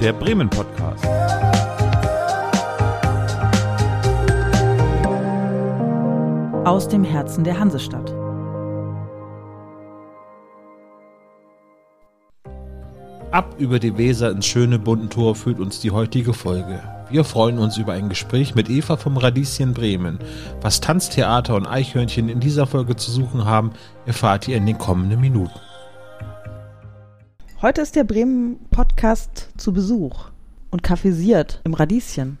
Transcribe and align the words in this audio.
der 0.00 0.12
Bremen 0.12 0.48
Podcast. 0.48 1.04
Aus 6.64 6.86
dem 6.86 7.02
Herzen 7.02 7.42
der 7.42 7.58
Hansestadt. 7.58 8.14
Ab 13.32 13.56
über 13.58 13.80
die 13.80 13.98
Weser 13.98 14.30
ins 14.30 14.46
schöne 14.46 14.78
Buntentor 14.78 15.34
führt 15.34 15.58
uns 15.58 15.80
die 15.80 15.90
heutige 15.90 16.32
Folge. 16.32 16.80
Wir 17.10 17.24
freuen 17.24 17.58
uns 17.58 17.76
über 17.76 17.94
ein 17.94 18.08
Gespräch 18.08 18.54
mit 18.54 18.70
Eva 18.70 18.96
vom 18.96 19.16
Radieschen 19.16 19.74
Bremen. 19.74 20.20
Was 20.60 20.80
Tanztheater 20.80 21.56
und 21.56 21.66
Eichhörnchen 21.66 22.28
in 22.28 22.38
dieser 22.38 22.66
Folge 22.66 22.94
zu 22.94 23.10
suchen 23.10 23.44
haben, 23.46 23.72
erfahrt 24.06 24.46
ihr 24.46 24.58
in 24.58 24.66
den 24.66 24.78
kommenden 24.78 25.20
Minuten. 25.20 25.58
Heute 27.60 27.80
ist 27.80 27.96
der 27.96 28.04
Bremen 28.04 28.58
Podcast 28.70 29.48
zu 29.56 29.72
Besuch 29.72 30.26
und 30.70 30.82
kaffeesiert 30.82 31.60
im 31.64 31.74
Radieschen. 31.74 32.38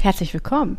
Herzlich 0.00 0.34
willkommen. 0.34 0.78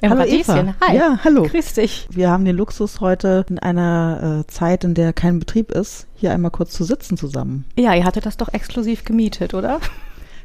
Im 0.00 0.10
hallo 0.10 0.20
Radieschen. 0.22 0.68
Eva. 0.68 0.74
Hi. 0.86 0.96
Ja, 0.96 1.18
hallo. 1.24 1.42
Grüß 1.42 1.72
dich. 1.74 2.06
Wir 2.10 2.30
haben 2.30 2.44
den 2.44 2.56
Luxus 2.56 3.00
heute 3.00 3.44
in 3.48 3.58
einer 3.58 4.44
äh, 4.44 4.46
Zeit, 4.46 4.84
in 4.84 4.94
der 4.94 5.12
kein 5.12 5.40
Betrieb 5.40 5.72
ist, 5.72 6.06
hier 6.14 6.32
einmal 6.32 6.50
kurz 6.52 6.72
zu 6.72 6.84
sitzen 6.84 7.16
zusammen. 7.16 7.64
Ja, 7.76 7.94
ihr 7.94 8.04
hattet 8.04 8.26
das 8.26 8.36
doch 8.36 8.52
exklusiv 8.52 9.04
gemietet, 9.04 9.54
oder? 9.54 9.80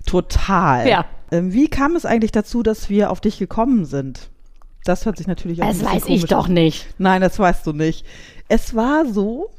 Total. 0.05 0.87
Ja. 0.87 1.05
Ähm, 1.31 1.53
wie 1.53 1.67
kam 1.67 1.95
es 1.95 2.05
eigentlich 2.05 2.31
dazu, 2.31 2.63
dass 2.63 2.89
wir 2.89 3.11
auf 3.11 3.21
dich 3.21 3.37
gekommen 3.37 3.85
sind? 3.85 4.29
Das 4.85 5.05
hört 5.05 5.17
sich 5.17 5.27
natürlich 5.27 5.61
auch 5.61 5.67
Das 5.67 5.85
weiß 5.85 6.05
ich 6.07 6.25
doch 6.25 6.47
an. 6.47 6.53
nicht. 6.53 6.87
Nein, 6.97 7.21
das 7.21 7.37
weißt 7.37 7.67
du 7.67 7.73
nicht. 7.73 8.05
Es 8.47 8.75
war 8.75 9.05
so, 9.05 9.51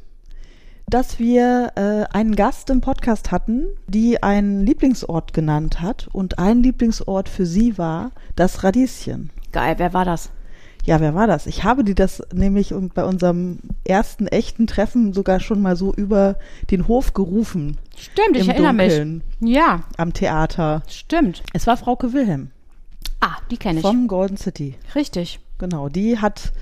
dass 0.93 1.19
wir 1.19 1.73
äh, 1.77 2.05
einen 2.17 2.37
Gast 2.37 2.69
im 2.71 2.81
Podcast 2.81 3.31
hatten, 3.31 3.67
die 3.87 4.23
einen 4.23 4.67
Lieblingsort 4.67 5.33
genannt 5.33 5.81
hat 5.81 6.09
und 6.13 6.39
ein 6.39 6.63
Lieblingsort 6.63 7.29
für 7.29 7.47
sie 7.47 7.79
war 7.79 8.11
das 8.37 8.63
Radieschen. 8.63 9.31
Geil, 9.53 9.75
wer 9.79 9.95
war 9.95 10.05
das? 10.05 10.31
Ja, 10.85 11.01
wer 11.01 11.15
war 11.15 11.27
das? 11.27 11.47
Ich 11.47 11.63
habe 11.65 11.85
dir 11.85 11.95
das 11.95 12.23
nämlich 12.35 12.75
bei 12.95 13.05
unserem 13.05 13.59
ersten 13.87 14.27
echten 14.27 14.67
Treffen 14.67 15.13
sogar 15.13 15.39
schon 15.41 15.63
mal 15.63 15.77
so 15.77 15.95
über 15.95 16.37
den 16.71 16.89
Hof 16.89 17.15
gerufen 17.15 17.79
Stimmt, 17.97 18.37
ich 18.37 18.43
Im 18.45 18.51
erinnere 18.51 18.73
Dunkeln. 18.89 19.23
mich. 19.41 19.55
Ja, 19.55 19.85
am 19.97 20.13
Theater. 20.13 20.83
stimmt. 20.89 21.43
Es 21.53 21.67
war 21.67 21.77
Frauke 21.77 22.13
Wilhelm 22.13 22.51
Ah, 23.21 23.37
die 23.51 23.57
kenne 23.57 23.79
ich. 23.79 23.83
vom 23.87 24.09
Golden 24.09 24.37
City. 24.37 24.75
Richtig. 24.97 25.39
Genau, 25.59 25.89
die 25.89 26.19
hat 26.19 26.53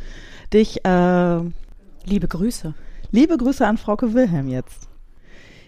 dich 0.53 0.85
äh, 0.85 1.39
Liebe 2.05 2.29
Grüße. 2.29 2.75
Liebe 3.11 3.37
Grüße 3.37 3.67
an 3.67 3.77
Frauke 3.79 4.15
Wilhelm 4.15 4.49
jetzt. 4.49 4.89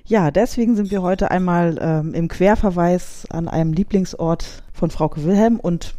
Ja, 0.05 0.31
deswegen 0.31 0.75
sind 0.77 0.91
wir 0.91 1.03
heute 1.03 1.31
einmal 1.31 1.79
ähm, 1.81 2.15
im 2.15 2.29
Querverweis 2.29 3.27
an 3.31 3.49
einem 3.49 3.73
Lieblingsort 3.73 4.63
von 4.73 4.91
Frauke 4.91 5.25
Wilhelm 5.25 5.59
und 5.61 5.95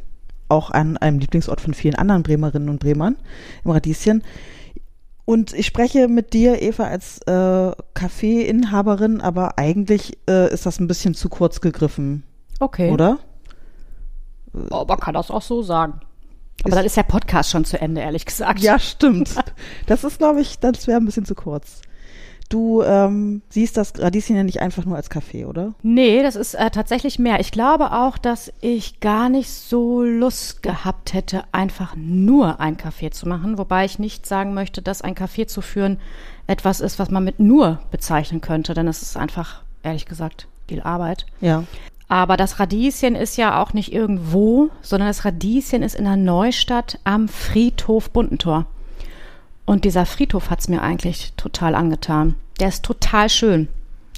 auch 0.50 0.72
an 0.72 0.98
einem 0.98 1.20
Lieblingsort 1.20 1.62
von 1.62 1.74
vielen 1.74 1.96
anderen 1.96 2.24
Bremerinnen 2.24 2.70
und 2.70 2.80
Bremern 2.80 3.16
im 3.64 3.72
Radieschen. 3.72 4.24
Und 5.26 5.54
ich 5.54 5.66
spreche 5.66 6.10
mit 6.10 6.34
dir, 6.34 6.62
Eva, 6.62 6.84
als 6.84 7.20
äh, 7.28 7.32
Café-Inhaberin, 7.96 9.22
aber 9.22 9.58
eigentlich 9.58 10.18
äh, 10.30 10.54
ist 10.54 10.66
das 10.66 10.80
ein 10.82 10.88
bisschen 10.88 11.14
zu 11.14 11.30
kurz 11.30 11.62
gegriffen, 11.62 12.24
Okay. 12.60 12.92
oder? 12.92 13.20
Oh, 14.70 14.84
man 14.86 15.00
kann 15.00 15.14
das 15.14 15.32
auch 15.32 15.42
so 15.42 15.62
sagen. 15.62 16.02
Aber 16.64 16.76
dann 16.76 16.86
ist 16.86 16.98
der 16.98 17.04
Podcast 17.04 17.52
schon 17.52 17.66
zu 17.66 17.80
Ende, 17.80 18.02
ehrlich 18.02 18.26
gesagt. 18.26 18.60
Ja, 18.60 18.80
stimmt. 18.80 19.36
Das 19.86 20.04
ist, 20.04 20.18
glaube 20.18 20.42
ich, 20.42 20.60
das 20.60 20.88
wäre 20.88 21.00
ein 21.00 21.06
bisschen 21.06 21.26
zu 21.26 21.36
kurz. 21.36 21.82
Du 22.50 22.84
ähm, 22.84 23.42
siehst 23.50 23.78
das 23.78 23.94
Radieschen 23.98 24.36
ja 24.36 24.44
nicht 24.44 24.62
einfach 24.62 24.86
nur 24.86 24.96
als 24.96 25.10
Café, 25.10 25.48
oder? 25.48 25.74
Nee, 25.82 26.22
das 26.22 26.36
ist 26.36 26.54
äh, 26.54 26.70
tatsächlich 26.70 27.18
mehr. 27.18 27.40
Ich 27.40 27.52
glaube 27.52 27.92
auch, 27.92 28.18
dass 28.18 28.54
ich 28.62 29.00
gar 29.00 29.30
nicht 29.30 29.50
so 29.50 30.04
Lust 30.04 30.62
gehabt 30.62 31.14
hätte, 31.14 31.46
einfach 31.52 31.96
nur 31.96 32.60
ein 32.60 32.78
Café 32.78 33.12
zu 33.12 33.28
machen. 33.28 33.58
Wobei 33.58 33.86
ich 33.86 33.98
nicht 33.98 34.26
sagen 34.26 34.54
möchte, 34.54 34.82
dass 34.82 35.02
ein 35.02 35.16
Café 35.16 35.48
zu 35.48 35.62
führen 35.62 36.00
etwas 36.46 36.80
ist, 36.80 37.00
was 37.00 37.10
man 37.10 37.24
mit 37.24 37.40
nur 37.40 37.80
bezeichnen 37.90 38.42
könnte. 38.42 38.74
Denn 38.74 38.88
es 38.88 39.02
ist 39.02 39.18
einfach, 39.18 39.64
ehrlich 39.82 40.06
gesagt, 40.06 40.48
viel 40.68 40.82
Arbeit. 40.82 41.26
Ja. 41.42 41.64
Aber 42.14 42.38
das 42.38 42.60
Radieschen 42.60 43.16
ist 43.16 43.38
ja 43.38 43.60
auch 43.60 43.74
nicht 43.74 43.92
irgendwo, 43.92 44.70
sondern 44.84 45.10
das 45.10 45.26
Radieschen 45.26 45.82
ist 45.82 45.96
in 45.96 46.04
der 46.04 46.16
Neustadt 46.16 47.00
am 47.06 47.28
Friedhof 47.28 48.12
Buntentor. 48.12 48.68
Und 49.66 49.84
dieser 49.84 50.06
Friedhof 50.06 50.52
hat's 50.52 50.68
mir 50.68 50.84
eigentlich 50.84 51.34
total 51.38 51.74
angetan. 51.74 52.36
Der 52.60 52.68
ist 52.68 52.86
total 52.86 53.30
schön. 53.30 53.68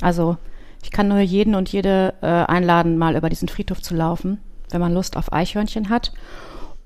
Also 0.01 0.35
ich 0.83 0.91
kann 0.91 1.07
nur 1.07 1.19
jeden 1.19 1.56
und 1.56 1.72
jede 1.72 2.16
äh, 2.19 2.25
einladen, 2.25 2.97
mal 2.97 3.16
über 3.16 3.29
diesen 3.29 3.47
Friedhof 3.47 3.81
zu 3.81 3.95
laufen, 3.95 4.39
wenn 4.72 4.81
man 4.81 4.94
Lust 4.94 5.16
auf 5.16 5.31
Eichhörnchen 5.31 5.88
hat. 5.88 6.12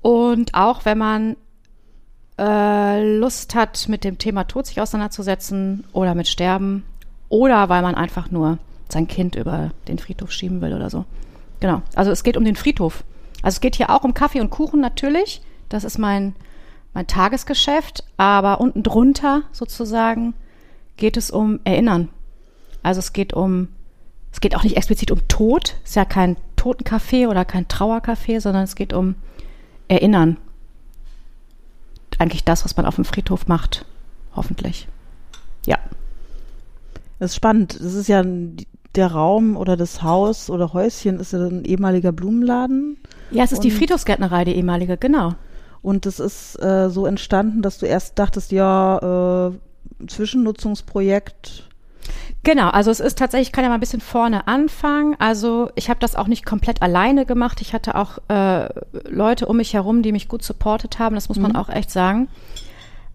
Und 0.02 0.54
auch 0.54 0.84
wenn 0.84 0.98
man 0.98 1.36
äh, 2.38 3.18
Lust 3.18 3.56
hat, 3.56 3.88
mit 3.88 4.04
dem 4.04 4.18
Thema 4.18 4.44
Tod 4.44 4.66
sich 4.66 4.80
auseinanderzusetzen 4.80 5.82
oder 5.92 6.14
mit 6.14 6.28
Sterben 6.28 6.84
oder 7.28 7.68
weil 7.68 7.82
man 7.82 7.96
einfach 7.96 8.30
nur 8.30 8.58
sein 8.92 9.08
Kind 9.08 9.34
über 9.34 9.70
den 9.88 9.98
Friedhof 9.98 10.32
schieben 10.32 10.60
will 10.60 10.74
oder 10.74 10.90
so. 10.90 11.04
Genau. 11.60 11.82
Also 11.94 12.10
es 12.10 12.22
geht 12.22 12.36
um 12.36 12.44
den 12.44 12.56
Friedhof. 12.56 13.04
Also 13.42 13.56
es 13.56 13.60
geht 13.60 13.76
hier 13.76 13.90
auch 13.90 14.04
um 14.04 14.14
Kaffee 14.14 14.40
und 14.40 14.50
Kuchen 14.50 14.80
natürlich. 14.80 15.42
Das 15.68 15.84
ist 15.84 15.98
mein, 15.98 16.34
mein 16.94 17.06
Tagesgeschäft. 17.06 18.04
Aber 18.16 18.60
unten 18.60 18.82
drunter 18.82 19.42
sozusagen 19.52 20.34
geht 20.96 21.16
es 21.16 21.30
um 21.30 21.60
Erinnern. 21.64 22.08
Also 22.82 22.98
es 22.98 23.12
geht 23.12 23.32
um, 23.32 23.68
es 24.32 24.40
geht 24.40 24.56
auch 24.56 24.64
nicht 24.64 24.76
explizit 24.76 25.10
um 25.10 25.26
Tod. 25.28 25.76
Es 25.84 25.90
ist 25.90 25.96
ja 25.96 26.04
kein 26.04 26.36
Totencafé 26.56 27.28
oder 27.28 27.44
kein 27.44 27.68
Trauercafé, 27.68 28.40
sondern 28.40 28.64
es 28.64 28.74
geht 28.74 28.92
um 28.92 29.14
Erinnern. 29.88 30.36
Eigentlich 32.18 32.44
das, 32.44 32.64
was 32.64 32.76
man 32.76 32.86
auf 32.86 32.96
dem 32.96 33.04
Friedhof 33.04 33.46
macht. 33.46 33.84
Hoffentlich. 34.34 34.88
Ja. 35.66 35.78
Das 37.18 37.32
ist 37.32 37.36
spannend. 37.36 37.74
Das 37.80 37.94
ist 37.94 38.08
ja 38.08 38.22
der 38.96 39.12
Raum 39.12 39.56
oder 39.56 39.76
das 39.76 40.02
Haus 40.02 40.50
oder 40.50 40.72
Häuschen 40.72 41.20
ist 41.20 41.32
ja 41.32 41.38
ein 41.40 41.64
ehemaliger 41.64 42.12
Blumenladen. 42.12 42.98
Ja, 43.30 43.44
es 43.44 43.52
ist 43.52 43.62
die 43.62 43.70
Friedhofsgärtnerei, 43.70 44.44
die 44.44 44.56
ehemalige, 44.56 44.96
genau. 44.96 45.34
Und 45.82 46.04
es 46.06 46.18
ist 46.20 46.56
äh, 46.62 46.90
so 46.90 47.06
entstanden, 47.06 47.62
dass 47.62 47.78
du 47.78 47.86
erst 47.86 48.18
dachtest, 48.18 48.52
ja, 48.52 49.48
äh, 49.48 50.06
Zwischennutzungsprojekt. 50.06 51.68
Genau, 52.42 52.68
also 52.70 52.90
es 52.90 53.00
ist 53.00 53.18
tatsächlich, 53.18 53.48
ich 53.48 53.52
kann 53.52 53.64
ja 53.64 53.68
mal 53.68 53.74
ein 53.76 53.80
bisschen 53.80 54.00
vorne 54.00 54.46
anfangen. 54.48 55.14
Also 55.18 55.70
ich 55.74 55.90
habe 55.90 56.00
das 56.00 56.16
auch 56.16 56.26
nicht 56.26 56.44
komplett 56.46 56.82
alleine 56.82 57.26
gemacht. 57.26 57.60
Ich 57.60 57.74
hatte 57.74 57.94
auch 57.94 58.18
äh, 58.28 58.68
Leute 59.08 59.46
um 59.46 59.58
mich 59.58 59.74
herum, 59.74 60.02
die 60.02 60.10
mich 60.12 60.26
gut 60.26 60.42
supportet 60.42 60.98
haben. 60.98 61.14
Das 61.14 61.28
muss 61.28 61.38
man 61.38 61.52
Mhm. 61.52 61.56
auch 61.56 61.68
echt 61.68 61.90
sagen. 61.90 62.28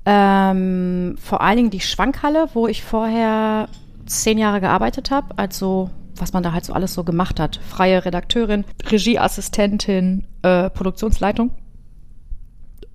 Ähm, 0.06 1.16
vor 1.20 1.42
allen 1.42 1.58
Dingen 1.58 1.70
die 1.72 1.80
Schwankhalle, 1.80 2.50
wo 2.54 2.68
ich 2.68 2.84
vorher 2.84 3.68
zehn 4.06 4.38
Jahre 4.38 4.62
gearbeitet 4.62 5.12
habe. 5.12 5.38
Also 5.38 5.90
was 6.18 6.34
man 6.34 6.44
da 6.44 6.54
halt 6.54 6.66
so 6.66 6.74
alles 6.74 6.94
so 6.94 7.04
gemacht 7.04 7.40
hat. 7.40 7.60
Freie 7.68 8.06
Redakteurin, 8.06 8.66
Regieassistentin, 8.90 10.26
äh, 10.44 10.70
Produktionsleitung. 10.70 11.52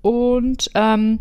Und 0.01 0.71
ähm, 0.73 1.19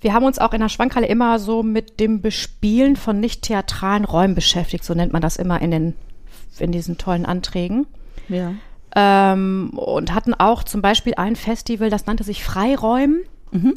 wir 0.00 0.14
haben 0.14 0.24
uns 0.24 0.38
auch 0.38 0.54
in 0.54 0.60
der 0.60 0.70
Schwankhalle 0.70 1.06
immer 1.06 1.38
so 1.38 1.62
mit 1.62 2.00
dem 2.00 2.22
Bespielen 2.22 2.96
von 2.96 3.20
nicht 3.20 3.42
theatralen 3.42 4.04
Räumen 4.04 4.34
beschäftigt, 4.34 4.84
so 4.84 4.94
nennt 4.94 5.12
man 5.12 5.22
das 5.22 5.36
immer 5.36 5.60
in 5.60 5.70
den 5.70 5.94
in 6.58 6.72
diesen 6.72 6.98
tollen 6.98 7.26
Anträgen. 7.26 7.86
Ja. 8.28 8.54
Ähm, 8.94 9.70
und 9.76 10.14
hatten 10.14 10.34
auch 10.34 10.64
zum 10.64 10.82
Beispiel 10.82 11.14
ein 11.16 11.36
Festival, 11.36 11.90
das 11.90 12.06
nannte 12.06 12.24
sich 12.24 12.44
Freiräumen. 12.44 13.22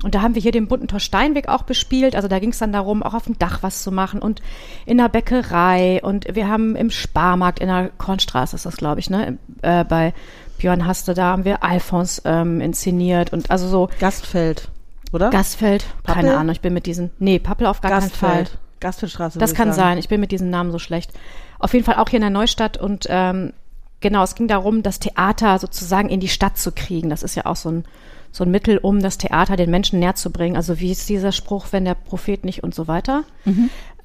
Und 0.03 0.13
da 0.15 0.21
haben 0.21 0.35
wir 0.35 0.41
hier 0.41 0.51
den 0.51 0.67
bunten 0.67 0.87
Tor 0.87 0.99
Steinweg 0.99 1.47
auch 1.47 1.63
bespielt. 1.63 2.15
Also 2.15 2.27
da 2.27 2.39
ging 2.39 2.51
es 2.51 2.59
dann 2.59 2.71
darum, 2.71 3.01
auch 3.01 3.13
auf 3.13 3.25
dem 3.25 3.39
Dach 3.39 3.59
was 3.61 3.81
zu 3.81 3.91
machen 3.91 4.21
und 4.21 4.41
in 4.85 4.97
der 4.97 5.09
Bäckerei. 5.09 5.99
Und 6.03 6.27
wir 6.33 6.47
haben 6.47 6.75
im 6.75 6.91
Sparmarkt 6.91 7.59
in 7.59 7.67
der 7.67 7.89
Kornstraße 7.97 8.55
ist 8.55 8.65
das, 8.65 8.77
glaube 8.77 8.99
ich, 8.99 9.09
ne? 9.09 9.37
Äh, 9.61 9.83
bei 9.83 10.13
Björn 10.57 10.85
Haste, 10.85 11.13
da 11.13 11.25
haben 11.25 11.45
wir 11.45 11.63
Alfons 11.63 12.21
ähm, 12.25 12.61
inszeniert 12.61 13.33
und 13.33 13.51
also 13.51 13.67
so 13.67 13.89
Gastfeld, 13.99 14.69
oder? 15.11 15.29
Gastfeld, 15.29 15.85
keine 16.03 16.21
Pappel? 16.21 16.39
Ahnung, 16.39 16.51
ich 16.53 16.61
bin 16.61 16.73
mit 16.73 16.85
diesen, 16.85 17.11
nee, 17.19 17.39
Pappel 17.39 17.67
auf 17.67 17.81
gar 17.81 17.91
keinen 17.91 18.09
Fall. 18.09 18.29
Gastfeld. 18.39 18.59
Gastfeldstraße. 18.79 19.39
Das 19.39 19.53
kann 19.53 19.69
sagen. 19.69 19.75
sein, 19.75 19.97
ich 19.97 20.09
bin 20.09 20.19
mit 20.19 20.31
diesen 20.31 20.49
Namen 20.49 20.71
so 20.71 20.79
schlecht. 20.79 21.11
Auf 21.59 21.73
jeden 21.73 21.85
Fall 21.85 21.95
auch 21.95 22.09
hier 22.09 22.17
in 22.17 22.21
der 22.21 22.29
Neustadt 22.29 22.77
und 22.77 23.07
ähm, 23.09 23.53
genau, 24.01 24.23
es 24.23 24.35
ging 24.35 24.47
darum, 24.47 24.83
das 24.83 24.99
Theater 24.99 25.57
sozusagen 25.57 26.09
in 26.09 26.19
die 26.19 26.27
Stadt 26.27 26.57
zu 26.57 26.71
kriegen. 26.71 27.09
Das 27.09 27.23
ist 27.23 27.35
ja 27.35 27.45
auch 27.45 27.55
so 27.55 27.69
ein, 27.69 27.85
so 28.33 28.43
ein 28.43 28.51
Mittel, 28.51 28.79
um 28.79 28.99
das 28.99 29.17
Theater 29.17 29.55
den 29.55 29.69
Menschen 29.69 29.99
näher 29.99 30.15
zu 30.15 30.31
bringen. 30.31 30.57
Also 30.57 30.79
wie 30.81 30.91
ist 30.91 31.07
dieser 31.07 31.31
Spruch, 31.31 31.67
wenn 31.71 31.85
der 31.85 31.93
Prophet 31.93 32.43
nicht 32.43 32.63
und 32.63 32.75
so 32.75 32.89
weiter. 32.89 33.23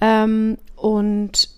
Ähm, 0.01 0.59
und 0.77 1.49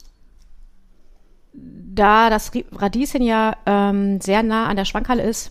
da 1.53 2.31
das 2.31 2.53
Radieschen 2.73 3.23
ja 3.23 3.57
ähm, 3.67 4.21
sehr 4.21 4.43
nah 4.43 4.69
an 4.69 4.77
der 4.77 4.87
Schwankhalle 4.87 5.25
ist, 5.25 5.51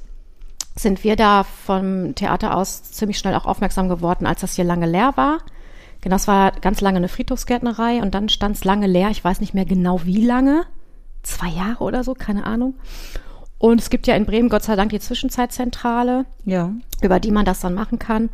sind 0.76 1.04
wir 1.04 1.18
da 1.18 1.44
vom 1.44 2.16
Theater 2.16 2.56
aus 2.56 2.84
ziemlich 2.84 3.20
schnell 3.20 3.36
auch 3.36 3.46
aufmerksam 3.46 3.90
geworden, 3.90 4.26
als 4.26 4.40
das 4.42 4.56
hier 4.56 4.64
lange 4.64 4.88
leer 4.88 5.12
war. 5.18 5.40
Genau, 6.00 6.16
es 6.16 6.28
war 6.28 6.52
ganz 6.52 6.80
lange 6.80 6.98
eine 6.98 7.10
Friedhofsgärtnerei 7.10 8.02
und 8.02 8.16
dann 8.16 8.30
stand 8.30 8.56
es 8.56 8.64
lange 8.64 8.88
leer. 8.88 9.10
Ich 9.10 9.22
weiß 9.22 9.42
nicht 9.42 9.54
mehr 9.54 9.66
genau 9.66 10.06
wie 10.06 10.26
lange. 10.26 10.64
zwei 11.22 11.50
Jahre 11.50 11.84
oder 11.84 12.06
so, 12.06 12.14
keine 12.14 12.46
Ahnung. 12.46 12.76
Und 13.60 13.80
es 13.82 13.90
gibt 13.90 14.08
ja 14.08 14.16
in 14.16 14.26
Bremen 14.26 14.50
Gott 14.50 14.64
sei 14.64 14.76
Dank 14.76 14.90
die 14.90 15.00
Zwischenzeitzentrale, 15.00 16.26
Ja. 16.46 16.74
über 17.02 17.20
die 17.20 17.32
man 17.32 17.46
das 17.46 17.60
dann 17.60 17.74
machen 17.76 18.00
kann. 18.00 18.30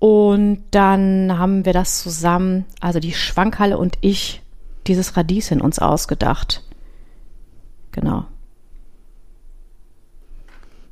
Und 0.00 0.64
dann 0.72 1.38
haben 1.38 1.64
wir 1.64 1.72
das 1.72 2.02
zusammen, 2.02 2.64
also 2.80 3.00
die 3.00 3.12
Schwankhalle 3.12 3.78
und 3.78 3.96
ich, 4.00 4.42
dieses 4.86 5.16
Radieschen 5.16 5.60
uns 5.60 5.78
ausgedacht. 5.78 6.62
Genau. 7.92 8.26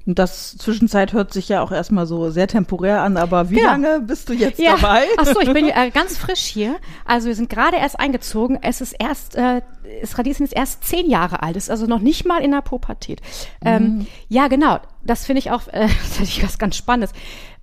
Und 0.06 0.18
das 0.20 0.56
Zwischenzeit 0.56 1.12
hört 1.12 1.32
sich 1.32 1.48
ja 1.48 1.60
auch 1.62 1.72
erstmal 1.72 2.06
so 2.06 2.30
sehr 2.30 2.46
temporär 2.46 3.02
an, 3.02 3.16
aber 3.16 3.50
wie 3.50 3.58
Ja. 3.58 3.72
lange 3.72 4.00
bist 4.00 4.28
du 4.28 4.34
jetzt 4.34 4.60
dabei? 4.64 5.02
Ach 5.18 5.26
so, 5.26 5.40
ich 5.40 5.52
bin 5.52 5.68
äh, 5.74 5.90
ganz 5.90 6.16
frisch 6.16 6.42
hier. 6.44 6.76
Also 7.04 7.26
wir 7.26 7.34
sind 7.34 7.50
gerade 7.50 7.76
erst 7.76 7.98
eingezogen. 7.98 8.56
Es 8.62 8.80
ist 8.80 8.92
erst, 8.92 9.34
äh, 9.34 9.62
das 10.00 10.16
Radieschen 10.16 10.44
ist 10.44 10.52
erst 10.52 10.84
zehn 10.84 11.10
Jahre 11.10 11.42
alt. 11.42 11.56
Ist 11.56 11.70
also 11.70 11.86
noch 11.86 11.98
nicht 11.98 12.24
mal 12.24 12.40
in 12.40 12.52
der 12.52 12.60
Pubertät. 12.62 13.20
Ähm, 13.64 14.06
ja, 14.28 14.46
genau. 14.46 14.78
Das 15.02 15.26
finde 15.26 15.40
ich 15.40 15.50
auch, 15.50 15.66
äh, 15.68 15.88
das 16.18 16.20
ich 16.20 16.42
was 16.44 16.58
ganz 16.58 16.76
Spannendes. 16.76 17.12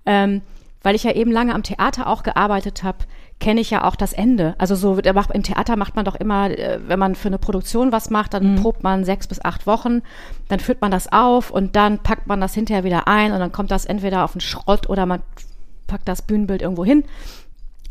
Ähm, 0.06 0.42
weil 0.82 0.96
ich 0.96 1.04
ja 1.06 1.12
eben 1.14 1.32
lange 1.32 1.56
am 1.56 1.64
Theater 1.64 2.08
auch 2.08 2.24
gearbeitet 2.24 2.84
habe, 2.84 2.98
kenne 3.40 3.62
ich 3.62 3.70
ja 3.70 3.84
auch 3.84 3.96
das 3.96 4.14
Ende. 4.14 4.56
Also 4.58 4.76
so 4.76 5.02
der 5.02 5.14
macht, 5.14 5.32
im 5.32 5.44
Theater 5.44 5.76
macht 5.76 5.96
man 5.96 6.06
doch 6.06 6.16
immer, 6.16 6.50
äh, 6.50 6.80
wenn 6.88 7.00
man 7.00 7.16
für 7.16 7.28
eine 7.28 7.38
Produktion 7.38 7.92
was 7.92 8.10
macht, 8.10 8.34
dann 8.34 8.56
probt 8.56 8.84
man 8.84 9.04
sechs 9.04 9.28
bis 9.28 9.44
acht 9.44 9.68
Wochen, 9.68 10.02
dann 10.48 10.60
führt 10.60 10.82
man 10.82 10.92
das 10.92 11.12
auf 11.12 11.52
und 11.52 11.76
dann 11.76 12.00
packt 12.00 12.28
man 12.28 12.40
das 12.40 12.54
hinterher 12.54 12.84
wieder 12.84 13.08
ein 13.08 13.32
und 13.32 13.40
dann 13.40 13.52
kommt 13.52 13.72
das 13.72 13.86
entweder 13.86 14.24
auf 14.24 14.34
den 14.34 14.42
Schrott 14.42 14.90
oder 14.90 15.06
man 15.06 15.22
packt 15.88 16.08
das 16.08 16.22
Bühnenbild 16.22 16.62
irgendwo 16.62 16.86
hin. 16.86 17.04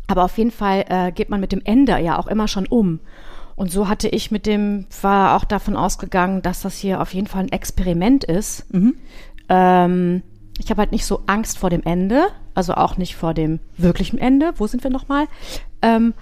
Aber 0.07 0.23
auf 0.23 0.37
jeden 0.37 0.51
Fall 0.51 0.85
äh, 0.89 1.11
geht 1.11 1.29
man 1.29 1.39
mit 1.39 1.51
dem 1.51 1.61
Ende 1.63 1.97
ja 1.99 2.17
auch 2.17 2.27
immer 2.27 2.47
schon 2.47 2.65
um. 2.67 2.99
Und 3.55 3.71
so 3.71 3.87
hatte 3.87 4.09
ich 4.09 4.31
mit 4.31 4.45
dem, 4.45 4.87
war 5.01 5.35
auch 5.35 5.43
davon 5.43 5.77
ausgegangen, 5.77 6.41
dass 6.41 6.61
das 6.61 6.75
hier 6.77 7.01
auf 7.01 7.13
jeden 7.13 7.27
Fall 7.27 7.43
ein 7.43 7.51
Experiment 7.51 8.23
ist. 8.23 8.65
Ähm, 9.49 10.23
ich 10.59 10.69
habe 10.69 10.79
halt 10.79 10.91
nicht 10.91 11.05
so 11.05 11.21
Angst 11.27 11.57
vor 11.57 11.69
dem 11.69 11.83
Ende, 11.83 12.27
also 12.55 12.73
auch 12.75 12.97
nicht 12.97 13.15
vor 13.15 13.33
dem 13.33 13.59
wirklichen 13.77 14.17
Ende. 14.17 14.53
Wo 14.57 14.67
sind 14.67 14.83
wir 14.83 14.91
nochmal? 14.91 15.27
Ähm, 15.81 16.13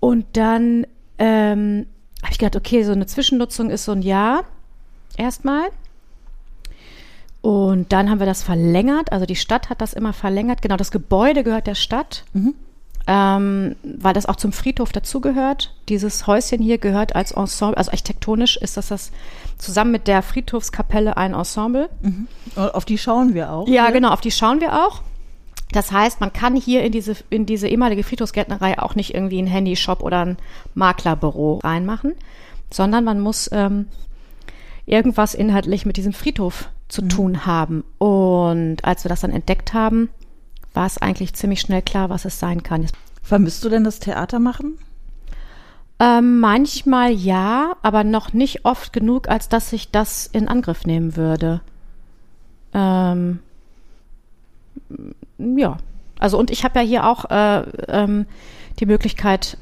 und 0.00 0.26
dann 0.32 0.86
ähm, 1.18 1.86
habe 2.22 2.32
ich 2.32 2.38
gedacht, 2.38 2.56
okay, 2.56 2.82
so 2.82 2.92
eine 2.92 3.06
Zwischennutzung 3.06 3.70
ist 3.70 3.84
so 3.84 3.92
ein 3.92 4.02
Jahr 4.02 4.44
erstmal. 5.16 5.68
Und 7.40 7.92
dann 7.92 8.08
haben 8.08 8.20
wir 8.20 8.26
das 8.26 8.42
verlängert, 8.44 9.10
also 9.10 9.26
die 9.26 9.36
Stadt 9.36 9.68
hat 9.68 9.80
das 9.80 9.94
immer 9.94 10.12
verlängert. 10.12 10.62
Genau, 10.62 10.76
das 10.76 10.92
Gebäude 10.92 11.42
gehört 11.42 11.66
der 11.66 11.74
Stadt, 11.74 12.24
ähm, 13.08 13.74
weil 13.82 14.14
das 14.14 14.26
auch 14.26 14.36
zum 14.36 14.52
Friedhof 14.52 14.92
dazugehört. 14.92 15.74
Dieses 15.88 16.28
Häuschen 16.28 16.62
hier 16.62 16.78
gehört 16.78 17.16
als 17.16 17.32
Ensemble, 17.32 17.76
also 17.76 17.90
architektonisch 17.90 18.56
ist 18.56 18.76
das 18.76 18.88
das 18.88 19.10
zusammen 19.58 19.90
mit 19.90 20.06
der 20.06 20.22
Friedhofskapelle 20.22 21.16
ein 21.16 21.34
Ensemble. 21.34 21.90
Auf 22.54 22.84
die 22.84 22.96
schauen 22.96 23.34
wir 23.34 23.50
auch. 23.50 23.66
Ja, 23.66 23.90
genau, 23.90 24.10
auf 24.10 24.20
die 24.20 24.30
schauen 24.30 24.60
wir 24.60 24.86
auch. 24.86 25.02
Das 25.72 25.90
heißt, 25.90 26.20
man 26.20 26.32
kann 26.32 26.54
hier 26.54 26.84
in 26.84 26.92
diese, 26.92 27.16
in 27.30 27.46
diese 27.46 27.68
ehemalige 27.68 28.02
Friedhofsgärtnerei 28.04 28.78
auch 28.78 28.94
nicht 28.94 29.14
irgendwie 29.14 29.40
ein 29.40 29.46
Handyshop 29.46 30.02
oder 30.02 30.24
ein 30.24 30.36
Maklerbüro 30.74 31.60
reinmachen, 31.64 32.14
sondern 32.70 33.04
man 33.04 33.20
muss 33.20 33.50
ähm, 33.52 33.86
irgendwas 34.86 35.34
inhaltlich 35.34 35.86
mit 35.86 35.96
diesem 35.96 36.12
Friedhof 36.12 36.68
zu 36.88 37.02
tun 37.02 37.46
haben. 37.46 37.84
Und 37.98 38.84
als 38.84 39.04
wir 39.04 39.08
das 39.08 39.20
dann 39.20 39.32
entdeckt 39.32 39.72
haben, 39.72 40.10
war 40.74 40.86
es 40.86 40.98
eigentlich 40.98 41.34
ziemlich 41.34 41.60
schnell 41.60 41.82
klar, 41.82 42.10
was 42.10 42.24
es 42.24 42.38
sein 42.38 42.62
kann. 42.62 42.86
Vermisst 43.22 43.64
du 43.64 43.68
denn 43.68 43.84
das 43.84 43.98
Theater 43.98 44.38
machen? 44.38 44.78
Ähm, 45.98 46.40
manchmal 46.40 47.12
ja, 47.12 47.76
aber 47.82 48.04
noch 48.04 48.32
nicht 48.32 48.64
oft 48.64 48.92
genug, 48.92 49.28
als 49.28 49.48
dass 49.48 49.72
ich 49.72 49.90
das 49.90 50.26
in 50.26 50.48
Angriff 50.48 50.84
nehmen 50.84 51.16
würde. 51.16 51.60
Ähm, 52.74 53.38
ja, 55.56 55.76
also 56.18 56.38
und 56.38 56.50
ich 56.50 56.64
habe 56.64 56.78
ja 56.78 56.84
hier 56.84 57.06
auch 57.06 57.30
äh, 57.30 57.62
ähm, 57.88 58.26
die 58.78 58.86
Möglichkeit, 58.86 59.56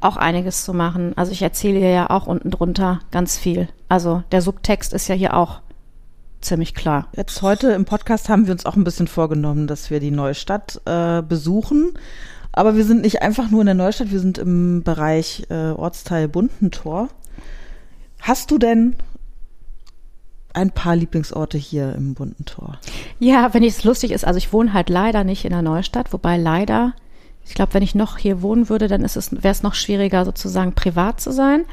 auch 0.00 0.16
einiges 0.16 0.64
zu 0.64 0.72
machen. 0.72 1.12
Also 1.16 1.32
ich 1.32 1.42
erzähle 1.42 1.80
ja 1.80 2.10
auch 2.10 2.26
unten 2.26 2.50
drunter 2.50 3.00
ganz 3.10 3.38
viel. 3.38 3.68
Also 3.88 4.22
der 4.30 4.42
Subtext 4.42 4.92
ist 4.92 5.08
ja 5.08 5.14
hier 5.14 5.34
auch 5.34 5.60
ziemlich 6.40 6.74
klar. 6.74 7.08
Jetzt 7.16 7.42
heute 7.42 7.72
im 7.72 7.84
Podcast 7.84 8.28
haben 8.28 8.46
wir 8.46 8.52
uns 8.52 8.66
auch 8.66 8.76
ein 8.76 8.84
bisschen 8.84 9.08
vorgenommen, 9.08 9.66
dass 9.66 9.90
wir 9.90 10.00
die 10.00 10.10
Neustadt 10.10 10.80
äh, 10.84 11.22
besuchen. 11.22 11.94
Aber 12.52 12.76
wir 12.76 12.84
sind 12.84 13.02
nicht 13.02 13.22
einfach 13.22 13.50
nur 13.50 13.60
in 13.60 13.66
der 13.66 13.74
Neustadt, 13.74 14.10
wir 14.10 14.20
sind 14.20 14.38
im 14.38 14.82
Bereich 14.82 15.46
äh, 15.50 15.72
Ortsteil 15.72 16.28
Buntentor. 16.28 17.08
Hast 18.20 18.50
du 18.50 18.58
denn 18.58 18.96
ein 20.56 20.70
paar 20.70 20.96
Lieblingsorte 20.96 21.58
hier 21.58 21.94
im 21.94 22.14
Buntentor? 22.14 22.78
Ja, 23.18 23.52
wenn 23.54 23.62
es 23.62 23.84
lustig 23.84 24.10
ist, 24.10 24.24
also 24.24 24.38
ich 24.38 24.52
wohne 24.52 24.72
halt 24.72 24.88
leider 24.88 25.22
nicht 25.22 25.44
in 25.44 25.50
der 25.50 25.62
Neustadt, 25.62 26.12
wobei 26.12 26.36
leider, 26.36 26.94
ich 27.44 27.54
glaube, 27.54 27.74
wenn 27.74 27.82
ich 27.82 27.94
noch 27.94 28.16
hier 28.16 28.42
wohnen 28.42 28.68
würde, 28.68 28.88
dann 28.88 29.02
ist 29.02 29.16
es, 29.16 29.32
wäre 29.32 29.52
es 29.52 29.62
noch 29.62 29.74
schwieriger, 29.74 30.24
sozusagen 30.24 30.72
privat 30.72 31.20
zu 31.20 31.30
sein. 31.30 31.64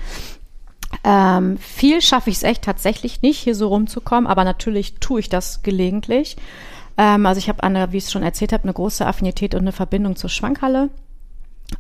Ähm, 1.04 1.58
viel 1.58 2.02
schaffe 2.02 2.30
ich 2.30 2.36
es 2.38 2.44
echt 2.44 2.64
tatsächlich 2.64 3.22
nicht, 3.22 3.40
hier 3.40 3.56
so 3.56 3.70
rumzukommen, 3.70 4.28
aber 4.28 4.44
natürlich 4.44 4.96
tue 4.96 5.22
ich 5.22 5.30
das 5.30 5.64
gelegentlich. 5.64 6.36
Ähm, 6.98 7.26
also 7.26 7.40
ich 7.40 7.50
habe 7.50 7.64
eine, 7.64 7.92
wie 7.92 7.98
ich 7.98 8.06
es 8.06 8.12
schon 8.12 8.22
erzählt 8.22 8.54
habe, 8.54 8.64
eine 8.64 8.74
große 8.74 9.06
Affinität 9.06 9.56
und 9.56 9.62
eine 9.62 9.72
Verbindung 9.72 10.16
zur 10.16 10.30
Schwankhalle. 10.30 10.90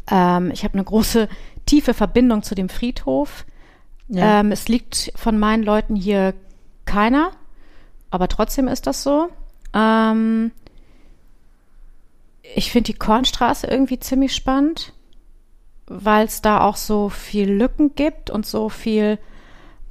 Ähm, 0.10 0.52
ich 0.52 0.64
habe 0.64 0.74
eine 0.74 0.84
große, 0.84 1.28
tiefe 1.66 1.94
Verbindung 1.94 2.44
zu 2.44 2.56
dem 2.56 2.70
Friedhof. 2.70 3.46
Ja. 4.08 4.40
Ähm, 4.40 4.52
es 4.52 4.68
liegt 4.68 5.12
von 5.16 5.38
meinen 5.38 5.64
Leuten 5.64 5.96
hier 5.96 6.34
keiner, 6.86 7.32
aber 8.12 8.28
trotzdem 8.28 8.68
ist 8.68 8.88
das 8.88 9.04
so. 9.04 9.30
Ähm, 9.74 10.52
ich 12.56 12.72
finde 12.72 12.92
die 12.92 12.98
Kornstraße 12.98 13.68
irgendwie 13.68 14.00
ziemlich 14.00 14.36
spannend, 14.36 14.94
weil 15.88 16.26
es 16.26 16.42
da 16.42 16.62
auch 16.62 16.76
so 16.76 17.10
viel 17.10 17.50
Lücken 17.52 17.96
gibt 17.96 18.30
und 18.30 18.46
so 18.46 18.70
viel, 18.70 19.18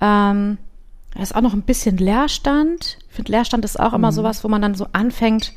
ähm, 0.01 0.59
da 1.15 1.23
ist 1.23 1.35
auch 1.35 1.41
noch 1.41 1.55
ein 1.55 1.63
bisschen 1.63 1.97
Leerstand. 1.97 2.99
Ich 3.09 3.17
finde, 3.17 3.33
Leerstand 3.33 3.65
ist 3.65 3.79
auch 3.79 3.93
immer 3.93 4.13
sowas, 4.13 4.45
wo 4.45 4.49
man 4.49 4.63
dann 4.63 4.75
so 4.75 4.87
anfängt, 4.93 5.53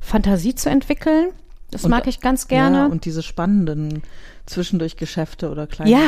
Fantasie 0.00 0.54
zu 0.54 0.68
entwickeln. 0.68 1.32
Das 1.72 1.82
Und- 1.84 1.90
mag 1.90 2.06
ich 2.06 2.20
ganz 2.20 2.46
gerne. 2.46 2.76
Ja, 2.78 2.86
und 2.86 3.04
diese 3.06 3.22
spannenden 3.22 4.02
zwischendurch 4.46 4.96
Geschäfte 4.96 5.50
oder 5.50 5.66
kleine 5.66 5.90
Ja, 5.90 5.98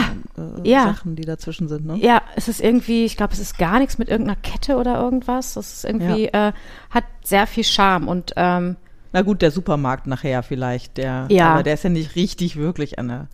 äh, 0.62 0.68
ja. 0.68 0.84
Sachen, 0.84 1.16
die 1.16 1.24
dazwischen 1.24 1.68
sind. 1.68 1.86
Ne? 1.86 1.96
Ja, 1.96 2.20
es 2.36 2.48
ist 2.48 2.60
irgendwie, 2.60 3.04
ich 3.04 3.16
glaube, 3.16 3.32
es 3.32 3.38
ist 3.40 3.58
gar 3.58 3.78
nichts 3.78 3.96
mit 3.98 4.08
irgendeiner 4.08 4.38
Kette 4.40 4.76
oder 4.76 5.00
irgendwas. 5.00 5.54
Das 5.54 5.72
ist 5.72 5.84
irgendwie, 5.84 6.26
äh, 6.26 6.52
hat 6.90 7.04
sehr 7.24 7.46
viel 7.46 7.64
Charme 7.64 8.06
und 8.08 8.32
ähm, 8.36 8.76
Na 9.12 9.22
gut, 9.22 9.40
der 9.42 9.50
Supermarkt 9.52 10.06
nachher 10.06 10.42
vielleicht, 10.42 10.96
der, 10.98 11.26
Ja. 11.30 11.54
aber 11.54 11.62
der 11.62 11.74
ist 11.74 11.84
ja 11.84 11.90
nicht 11.90 12.14
richtig 12.16 12.56
wirklich 12.56 12.98
an 12.98 13.08
der, 13.08 13.26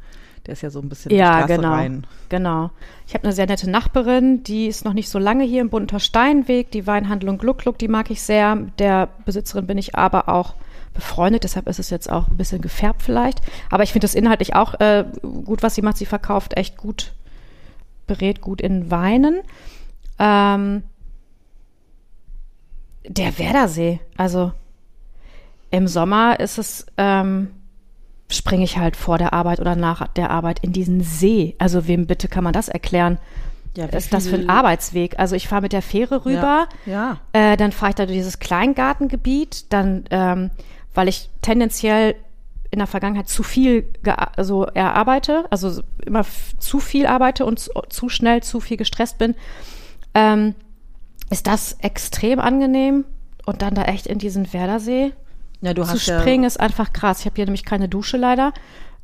der 0.47 0.53
ist 0.53 0.61
ja 0.63 0.69
so 0.71 0.79
ein 0.81 0.89
bisschen 0.91 1.11
ja, 1.13 1.47
genau, 1.47 1.71
rein. 1.73 2.07
genau. 2.29 2.71
Ich 3.09 3.15
habe 3.15 3.25
eine 3.25 3.33
sehr 3.33 3.47
nette 3.47 3.69
Nachbarin, 3.71 4.43
die 4.45 4.67
ist 4.67 4.85
noch 4.85 4.93
nicht 4.93 5.09
so 5.09 5.19
lange 5.19 5.45
hier 5.45 5.63
im 5.63 5.71
Bunter 5.71 5.99
Steinweg, 5.99 6.71
die 6.71 6.87
Weinhandlung 6.87 7.39
Gluck 7.39 7.59
Gluck, 7.59 7.79
die 7.79 7.89
mag 7.89 8.11
ich 8.11 8.21
sehr. 8.23 8.57
Der 8.79 9.09
Besitzerin 9.25 9.67
bin 9.67 9.79
ich 9.79 9.95
aber 9.97 10.29
auch 10.29 10.55
befreundet, 10.95 11.45
deshalb 11.45 11.69
ist 11.69 11.79
es 11.79 11.91
jetzt 11.91 12.11
auch 12.11 12.29
ein 12.29 12.37
bisschen 12.37 12.61
gefärbt 12.61 13.03
vielleicht. 13.03 13.41
Aber 13.71 13.83
ich 13.83 13.93
finde 13.93 14.05
das 14.05 14.15
inhaltlich 14.15 14.55
auch 14.55 14.79
äh, 14.81 15.05
gut, 15.45 15.63
was 15.63 15.75
sie 15.75 15.83
macht. 15.83 15.97
Sie 15.97 16.07
verkauft 16.07 16.57
echt 16.57 16.77
gut, 16.77 17.13
berät 18.07 18.41
gut 18.41 18.61
in 18.61 18.91
Weinen. 18.91 19.41
Ähm, 20.19 20.83
der 23.07 23.39
Werdersee, 23.39 24.01
also 24.17 24.53
im 25.71 25.89
Sommer 25.89 26.39
ist 26.41 26.59
es, 26.59 26.87
ähm, 26.99 27.49
springe 28.29 28.65
ich 28.65 28.77
halt 28.79 28.97
vor 28.97 29.19
der 29.19 29.33
Arbeit 29.33 29.61
oder 29.61 29.75
nach 29.77 30.07
der 30.09 30.31
Arbeit 30.31 30.61
in 30.61 30.73
diesen 30.73 31.01
See. 31.03 31.55
Also 31.59 31.87
wem 31.89 32.07
bitte 32.07 32.29
kann 32.29 32.45
man 32.45 32.53
das 32.53 32.69
erklären? 32.69 33.19
Ja, 33.77 33.87
Was 33.93 34.05
ist 34.05 34.13
das 34.13 34.27
für 34.29 34.35
ein 34.37 34.49
Arbeitsweg? 34.51 35.19
Also 35.19 35.37
ich 35.37 35.47
fahre 35.49 35.63
mit 35.63 35.73
der 35.73 35.83
Fähre 35.83 36.25
rüber, 36.27 36.69
Ja. 36.87 37.19
äh, 37.33 37.57
dann 37.57 37.71
fahre 37.73 37.91
ich 37.91 37.95
da 37.97 38.05
durch 38.07 38.19
dieses 38.19 38.41
Kleingartengebiet, 38.41 39.73
dann, 39.73 40.05
ähm, 40.11 40.51
weil 40.95 41.09
ich 41.09 41.31
tendenziell 41.43 42.17
in 42.71 42.79
der 42.79 42.87
Vergangenheit 42.87 43.29
zu 43.29 43.43
viel 43.43 43.93
also 44.37 44.65
erarbeite, 44.65 45.45
also 45.51 45.83
immer 46.05 46.25
zu 46.59 46.79
viel 46.79 47.07
arbeite 47.07 47.45
und 47.45 47.59
zu, 47.59 47.71
zu 47.89 48.09
schnell 48.09 48.43
zu 48.43 48.61
viel 48.61 48.77
gestresst 48.77 49.19
bin, 49.19 49.35
ähm, 50.15 50.55
ist 51.31 51.47
das 51.47 51.75
extrem 51.81 52.39
angenehm. 52.39 53.05
Und 53.47 53.63
dann 53.63 53.75
da 53.75 53.85
echt 53.85 54.07
in 54.07 54.19
diesen 54.19 54.53
Werdersee 54.53 55.13
Ja, 55.61 55.75
zu 55.75 55.99
springen 55.99 56.43
ja, 56.45 56.47
ist 56.47 56.61
einfach 56.61 56.93
krass. 56.93 57.21
Ich 57.21 57.27
habe 57.27 57.37
hier 57.37 57.47
nämlich 57.47 57.65
keine 57.65 57.89
Dusche 57.89 58.17
leider. 58.17 58.53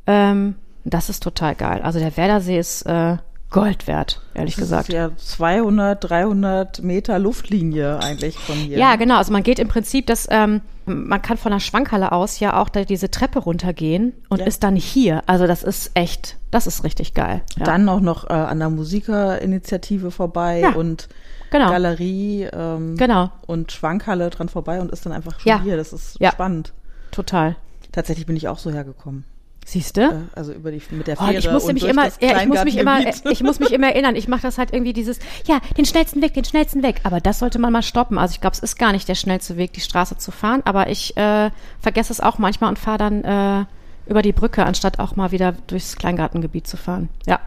Ähm, 0.07 0.55
das 0.85 1.09
ist 1.09 1.23
total 1.23 1.55
geil. 1.55 1.81
Also 1.83 1.99
der 1.99 2.17
Werdersee 2.17 2.59
ist 2.59 2.83
äh, 2.83 3.17
Gold 3.51 3.87
wert, 3.87 4.21
ehrlich 4.35 4.55
das 4.57 4.63
gesagt. 4.65 4.89
ist 4.89 4.95
ja 4.95 5.11
200, 5.17 6.03
300 6.11 6.83
Meter 6.83 7.19
Luftlinie 7.19 7.99
eigentlich 8.01 8.37
von 8.39 8.57
hier. 8.57 8.77
Ja, 8.79 8.97
genau. 8.97 9.17
Also 9.19 9.33
man 9.33 9.43
geht 9.45 9.59
im 9.61 9.69
Prinzip, 9.69 10.07
das, 10.07 10.27
ähm, 10.31 10.61
man 10.85 11.23
kann 11.23 11.37
von 11.37 11.53
der 11.53 11.61
Schwankhalle 11.61 12.11
aus 12.13 12.41
ja 12.41 12.61
auch 12.61 12.69
da 12.69 12.85
diese 12.85 13.11
Treppe 13.11 13.39
runtergehen 13.39 14.13
und 14.29 14.41
Ja. 14.41 14.47
ist 14.47 14.63
dann 14.65 14.75
hier. 14.77 15.23
Also 15.27 15.47
das 15.47 15.63
ist 15.63 15.93
echt, 15.95 16.37
Das 16.51 16.67
ist 16.67 16.85
richtig 16.85 17.15
geil. 17.15 17.43
Ja. 17.57 17.65
Dann 17.65 17.89
auch 17.89 18.01
noch 18.01 18.29
äh, 18.29 18.33
an 18.33 18.59
der 18.59 18.71
Musikerinitiative 18.71 20.11
vorbei 20.11 20.61
Ja, 20.61 20.71
und 20.75 21.09
genau. 21.51 21.71
Galerie 21.71 22.49
ähm, 22.53 22.97
Genau, 22.97 23.31
und 23.47 23.73
Schwankhalle 23.73 24.31
dran 24.31 24.49
vorbei 24.49 24.81
und 24.81 24.91
ist 24.91 25.07
dann 25.07 25.13
einfach 25.13 25.39
schon 25.41 25.63
hier. 25.63 25.77
Das 25.77 25.93
ist 25.93 26.19
spannend. 26.25 26.73
total. 27.11 27.57
Tatsächlich 27.93 28.27
bin 28.27 28.37
ich 28.37 28.49
auch 28.49 28.59
so 28.59 28.71
hergekommen. 28.71 29.25
Siehst 29.69 29.97
du? 29.97 30.01
Äh, 30.03 30.15
also 30.37 30.53
über 30.53 30.71
die 30.71 30.81
mit 30.93 31.09
der 31.09 31.17
Oh, 31.21 31.25
Fähre 31.25 31.39
ich 31.39 31.51
musste 31.51 31.71
und 31.71 31.75
mich 31.75 31.83
immer, 31.85 32.05
ja, 32.21 32.41
ich 32.41 32.47
muss 32.47 32.63
mich 32.63 32.77
immer, 32.79 33.01
ich 33.29 33.43
muss 33.43 33.59
mich 33.59 33.73
immer 33.73 33.89
erinnern. 33.89 34.15
Ich 34.15 34.29
mache 34.29 34.43
das 34.43 34.59
halt 34.59 34.73
irgendwie 34.73 34.93
dieses, 34.93 35.19
ja, 35.45 35.59
den 35.77 35.85
schnellsten 35.85 36.23
Weg, 36.23 36.35
den 36.35 36.45
schnellsten 36.45 36.85
Weg. 36.85 37.01
Aber 37.03 37.21
das 37.21 37.41
sollte 37.41 37.59
man 37.59 37.73
mal 37.73 37.83
stoppen. 37.83 38.17
Also 38.17 38.31
ich 38.33 38.41
glaube, 38.41 38.55
es 38.55 38.61
ist 38.61 38.79
gar 38.79 38.93
nicht 38.93 39.09
der 39.09 39.17
schnellste 39.17 39.57
Weg, 39.57 39.73
die 39.73 39.81
Straße 39.81 40.19
zu 40.19 40.31
fahren. 40.31 40.63
Aber 40.67 40.89
ich 40.89 41.17
äh, 41.17 41.51
vergesse 41.81 42.13
es 42.13 42.21
auch 42.21 42.39
manchmal 42.39 42.71
und 42.71 42.79
fahre 42.79 42.99
dann 42.99 43.25
äh, 43.25 43.65
über 44.09 44.23
die 44.23 44.31
Brücke, 44.33 44.65
anstatt 44.65 45.01
auch 45.01 45.17
mal 45.17 45.33
wieder 45.33 45.53
durchs 45.67 45.97
Kleingartengebiet 45.97 46.69
zu 46.69 46.77
fahren. 46.77 47.09
Ja, 47.27 47.41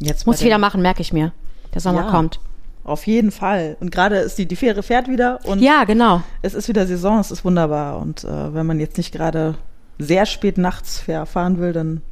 Jetzt 0.00 0.26
muss 0.26 0.36
ich 0.38 0.42
wieder 0.42 0.50
der- 0.50 0.58
machen, 0.58 0.82
merke 0.82 1.00
ich 1.00 1.12
mir. 1.12 1.30
Der 1.74 1.80
Sommer 1.80 2.06
Ja. 2.06 2.10
kommt. 2.10 2.40
Auf 2.82 3.06
jeden 3.06 3.30
Fall. 3.30 3.76
Und 3.80 3.90
gerade 3.92 4.16
ist 4.16 4.36
die, 4.36 4.46
die 4.46 4.56
Fähre 4.56 4.82
fährt 4.82 5.08
wieder 5.08 5.38
und 5.44 5.60
Ja, 5.62 5.84
genau. 5.84 6.22
es 6.42 6.54
ist 6.54 6.68
wieder 6.68 6.86
Saison, 6.86 7.20
es 7.20 7.30
ist 7.30 7.44
wunderbar. 7.44 7.98
Und 7.98 8.24
äh, 8.24 8.52
wenn 8.52 8.66
man 8.66 8.80
jetzt 8.80 8.96
nicht 8.98 9.12
gerade 9.12 9.54
sehr 9.98 10.26
spät 10.26 10.58
nachts 10.58 11.04
fahren 11.26 11.58
will, 11.58 11.72
dann 11.72 12.02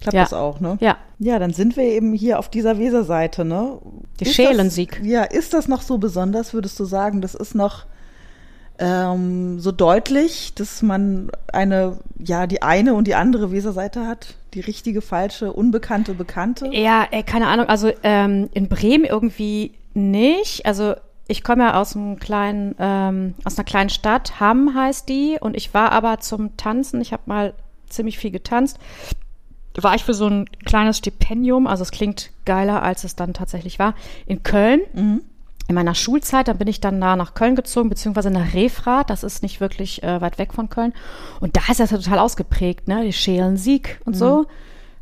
klappt 0.00 0.14
Ja. 0.14 0.22
das 0.22 0.32
auch, 0.32 0.60
ne? 0.60 0.78
Ja, 0.80 0.96
Ja, 1.18 1.38
dann 1.38 1.52
sind 1.52 1.76
wir 1.76 1.84
eben 1.84 2.14
hier 2.14 2.38
auf 2.38 2.48
dieser 2.48 2.78
Weserseite, 2.78 3.44
ne? 3.44 3.78
Die 4.20 4.24
Ist 4.24 4.34
Schelensiek. 4.34 4.98
Das, 4.98 5.06
ja, 5.06 5.22
ist 5.24 5.52
das 5.52 5.68
noch 5.68 5.82
so 5.82 5.98
besonders, 5.98 6.54
würdest 6.54 6.80
du 6.80 6.84
sagen? 6.84 7.20
Das 7.20 7.34
ist 7.34 7.54
noch 7.54 7.84
ähm, 8.78 9.60
so 9.60 9.72
deutlich, 9.72 10.54
dass 10.54 10.80
man 10.82 11.30
eine, 11.52 11.98
ja, 12.18 12.46
die 12.46 12.62
eine 12.62 12.94
und 12.94 13.06
die 13.06 13.14
andere 13.14 13.52
Weserseite 13.52 14.06
hat? 14.06 14.34
Die 14.54 14.60
richtige, 14.60 15.02
falsche, 15.02 15.52
unbekannte, 15.52 16.14
bekannte? 16.14 16.68
Ja, 16.72 17.06
äh, 17.10 17.22
keine 17.22 17.48
Ahnung. 17.48 17.66
Also 17.68 17.92
ähm, 18.02 18.48
in 18.54 18.68
Bremen 18.68 19.04
irgendwie 19.04 19.72
nicht. 19.92 20.64
Also 20.64 20.94
ich 21.30 21.44
komme 21.44 21.62
ja 21.62 21.80
aus 21.80 21.94
einem 21.94 22.18
kleinen, 22.18 22.74
ähm, 22.80 23.34
aus 23.44 23.56
einer 23.56 23.64
kleinen 23.64 23.88
Stadt. 23.88 24.40
Hamm 24.40 24.74
heißt 24.74 25.08
die. 25.08 25.38
Und 25.40 25.56
ich 25.56 25.72
war 25.72 25.92
aber 25.92 26.18
zum 26.18 26.56
Tanzen. 26.56 27.00
Ich 27.00 27.12
habe 27.12 27.22
mal 27.26 27.54
ziemlich 27.88 28.18
viel 28.18 28.32
getanzt. 28.32 28.78
War 29.74 29.94
ich 29.94 30.04
für 30.04 30.12
so 30.14 30.26
ein 30.26 30.46
kleines 30.64 30.98
Stipendium. 30.98 31.68
Also 31.68 31.82
es 31.82 31.92
klingt 31.92 32.30
geiler, 32.44 32.82
als 32.82 33.04
es 33.04 33.14
dann 33.14 33.32
tatsächlich 33.32 33.78
war. 33.78 33.94
In 34.26 34.42
Köln. 34.42 34.80
Mhm. 34.92 35.22
In 35.68 35.76
meiner 35.76 35.94
Schulzeit, 35.94 36.48
dann 36.48 36.58
bin 36.58 36.66
ich 36.66 36.80
dann 36.80 37.00
da 37.00 37.14
nach 37.14 37.34
Köln 37.34 37.54
gezogen, 37.54 37.90
beziehungsweise 37.90 38.32
nach 38.32 38.54
Refrath, 38.54 39.08
das 39.08 39.22
ist 39.22 39.44
nicht 39.44 39.60
wirklich 39.60 40.02
äh, 40.02 40.20
weit 40.20 40.36
weg 40.38 40.52
von 40.52 40.68
Köln. 40.68 40.92
Und 41.38 41.56
da 41.56 41.60
ist 41.70 41.78
das 41.78 41.92
ja 41.92 41.96
total 41.96 42.18
ausgeprägt, 42.18 42.88
ne? 42.88 43.04
Die 43.04 43.12
Scheelen-Sieg 43.12 44.00
und 44.04 44.16
so. 44.16 44.46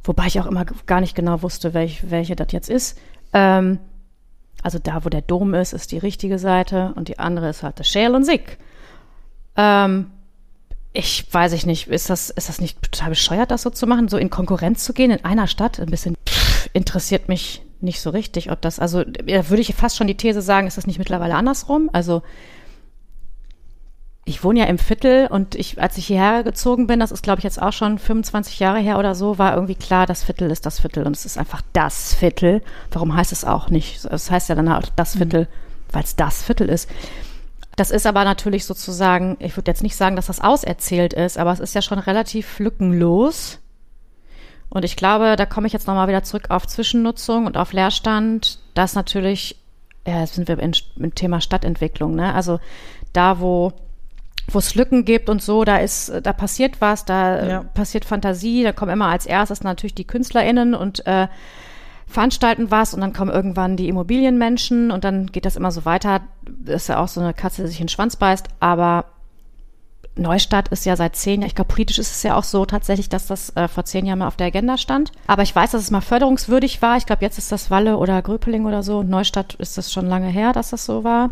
Wobei 0.05 0.27
ich 0.27 0.39
auch 0.41 0.47
immer 0.47 0.67
gar 0.85 1.01
nicht 1.01 1.15
genau 1.15 1.41
wusste, 1.41 1.73
welch, 1.73 2.11
welche 2.11 2.37
das 2.37 2.53
jetzt 2.53 2.69
ist. 2.69 2.99
Ähm, 3.33 3.79
also 4.63 4.79
da, 4.79 5.05
wo 5.05 5.09
der 5.09 5.23
Dom 5.23 5.55
ist, 5.55 5.73
ist 5.73 5.93
die 5.93 5.99
richtige 5.99 6.39
Seite 6.39 6.93
und 6.97 7.09
die 7.09 7.19
andere 7.19 7.49
ist 7.49 7.63
halt 7.63 7.79
der 7.79 7.85
Scheelen-Sieg. 7.85 8.59
Ähm, 9.57 10.11
ich 10.93 11.27
weiß 11.31 11.53
ich 11.53 11.67
nicht, 11.67 11.89
ist 11.89 12.11
das, 12.11 12.31
ist 12.31 12.49
das 12.49 12.61
nicht 12.61 12.83
total 12.83 13.11
bescheuert, 13.11 13.51
das 13.51 13.63
so 13.63 13.71
zu 13.71 13.87
machen, 13.87 14.09
so 14.09 14.17
in 14.17 14.31
Konkurrenz 14.31 14.85
zu 14.85 14.93
gehen 14.93 15.11
in 15.11 15.25
einer 15.25 15.47
Stadt? 15.47 15.79
Ein 15.79 15.91
bisschen 15.91 16.17
pff, 16.29 16.71
interessiert 16.73 17.29
mich 17.29 17.63
nicht 17.81 18.01
so 18.01 18.11
richtig, 18.11 18.51
ob 18.51 18.61
das, 18.61 18.81
also 18.81 19.05
da 19.05 19.49
würde 19.49 19.61
ich 19.61 19.75
fast 19.75 19.97
schon 19.97 20.09
die 20.09 20.17
These 20.17 20.43
sagen, 20.43 20.67
ist 20.67 20.77
das 20.77 20.87
nicht 20.87 20.99
mittlerweile 20.99 21.37
andersrum? 21.37 21.91
Also 21.93 22.23
ich 24.29 24.45
wohne 24.45 24.61
ja 24.61 24.67
im 24.67 24.79
Viertel 24.79 25.27
und 25.29 25.55
ich, 25.55 25.81
als 25.81 25.97
ich 25.97 26.07
hierher 26.07 26.45
gezogen 26.45 26.87
bin, 26.87 27.01
das 27.01 27.13
ist 27.13 27.23
glaube 27.23 27.39
ich 27.41 27.45
jetzt 27.45 27.61
auch 27.61 27.73
schon 27.73 27.99
25 27.99 28.59
Jahre 28.59 28.79
her 28.79 28.99
oder 28.99 29.15
so, 29.15 29.39
war 29.39 29.55
irgendwie 29.55 29.75
klar, 29.75 30.07
das 30.07 30.23
Viertel 30.23 30.51
ist 30.51 30.67
das 30.67 30.81
Viertel 30.81 31.07
und 31.07 31.17
es 31.17 31.25
ist 31.25 31.39
einfach 31.39 31.63
das 31.73 32.15
Viertel. 32.15 32.63
Warum 32.93 33.17
heißt 33.17 33.33
es 33.33 33.45
auch 33.45 33.71
nicht? 33.71 34.05
Es 34.05 34.31
heißt 34.31 34.51
ja 34.51 34.55
dann 34.55 34.69
auch 34.69 34.83
das 34.97 35.17
Viertel, 35.17 35.49
weil 35.93 36.05
es 36.05 36.15
das 36.15 36.43
Viertel 36.43 36.69
ist. 36.69 36.91
Das 37.77 37.91
ist 37.91 38.07
aber 38.07 38.25
natürlich 38.25 38.67
sozusagen, 38.67 39.37
ich 39.41 39.57
würde 39.57 39.71
jetzt 39.71 39.83
nicht 39.83 39.97
sagen, 39.97 40.17
dass 40.17 40.27
das 40.27 40.43
auserzählt 40.43 41.15
ist, 41.15 41.39
aber 41.39 41.53
es 41.53 41.61
ist 41.61 41.75
ja 41.75 41.81
schon 41.81 41.99
relativ 41.99 42.59
lückenlos. 42.59 43.61
Und 44.69 44.85
ich 44.85 44.97
glaube, 44.97 45.37
da 45.37 45.47
komme 45.47 45.69
ich 45.69 45.73
jetzt 45.73 45.87
nochmal 45.87 46.09
wieder 46.09 46.23
zurück 46.23 46.51
auf 46.51 46.67
Zwischennutzung 46.67 47.47
und 47.47 47.57
auf 47.57 47.73
Leerstand. 47.73 48.59
Das 48.75 48.95
natürlich, 48.95 49.57
ja, 50.07 50.21
jetzt 50.21 50.35
sind 50.35 50.49
wir 50.49 50.59
im 50.59 51.15
Thema 51.15 51.41
Stadtentwicklung, 51.41 52.15
ne? 52.15 52.35
Also 52.35 52.61
da, 53.15 53.41
wo 53.41 53.73
wo 54.51 54.59
es 54.59 54.75
Lücken 54.75 55.05
gibt 55.05 55.29
und 55.29 55.43
so, 55.43 55.65
da 55.65 55.77
ist, 55.79 56.13
da 56.23 56.33
passiert 56.33 56.81
was, 56.81 57.05
da 57.05 57.47
Ja. 57.47 57.61
äh, 57.61 57.65
passiert 57.65 58.05
Fantasie, 58.05 58.63
da 58.63 58.73
kommen 58.73 58.93
immer 58.93 59.09
als 59.09 59.27
erstes 59.27 59.63
natürlich 59.63 59.95
die 59.95 60.07
KünstlerInnen 60.07 60.75
und 60.75 61.07
äh, 61.07 61.29
veranstalten 62.07 62.71
was 62.71 62.95
und 62.95 63.01
dann 63.03 63.13
kommen 63.13 63.31
irgendwann 63.31 63.77
die 63.77 63.89
Immobilienmenschen 63.89 64.91
und 64.91 65.05
dann 65.05 65.27
geht 65.27 65.45
das 65.45 65.57
immer 65.57 65.71
so 65.71 65.85
weiter. 65.85 66.23
Das 66.47 66.83
ist 66.83 66.89
ja 66.89 67.03
auch 67.03 67.09
so 67.09 67.21
eine 67.21 67.35
Katze, 67.35 67.63
die 67.63 67.69
sich 67.69 67.81
in 67.81 67.85
den 67.85 67.91
Schwanz 67.91 68.17
beißt, 68.17 68.47
aber 68.61 69.05
Neustadt 70.17 70.69
ist 70.69 70.85
ja 70.85 70.97
seit 70.97 71.15
zehn 71.17 71.41
Jahren, 71.41 71.49
ich 71.49 71.55
glaube, 71.55 71.73
politisch 71.73 71.99
ist 71.99 72.11
es 72.11 72.23
ja 72.25 72.35
auch 72.35 72.43
so 72.43 72.65
tatsächlich, 72.67 73.09
dass 73.09 73.27
das 73.27 73.55
äh, 73.57 73.69
vor 73.69 73.85
zehn 73.85 74.05
Jahren 74.05 74.19
mal 74.19 74.27
auf 74.27 74.37
der 74.37 74.49
Agenda 74.49 74.77
stand. 74.77 75.13
Aber 75.29 75.43
ich 75.43 75.55
weiß, 75.55 75.71
dass 75.71 75.83
es 75.83 75.91
mal 75.93 76.01
förderungswürdig 76.01 76.83
war. 76.83 76.97
Ich 76.97 77.07
glaube, 77.07 77.23
jetzt 77.25 77.39
ist 77.39 77.53
das 77.53 77.71
Walle 77.71 77.99
oder 77.99 78.21
Gröpeling 78.21 78.67
oder 78.67 78.83
so. 78.83 78.99
Und 78.99 79.11
Neustadt 79.11 79.55
ist 79.55 79.79
das 79.79 79.93
schon 79.93 80.07
lange 80.07 80.27
her, 80.29 80.53
dass 80.53 80.71
das 80.71 80.85
so 80.85 81.05
war. 81.05 81.31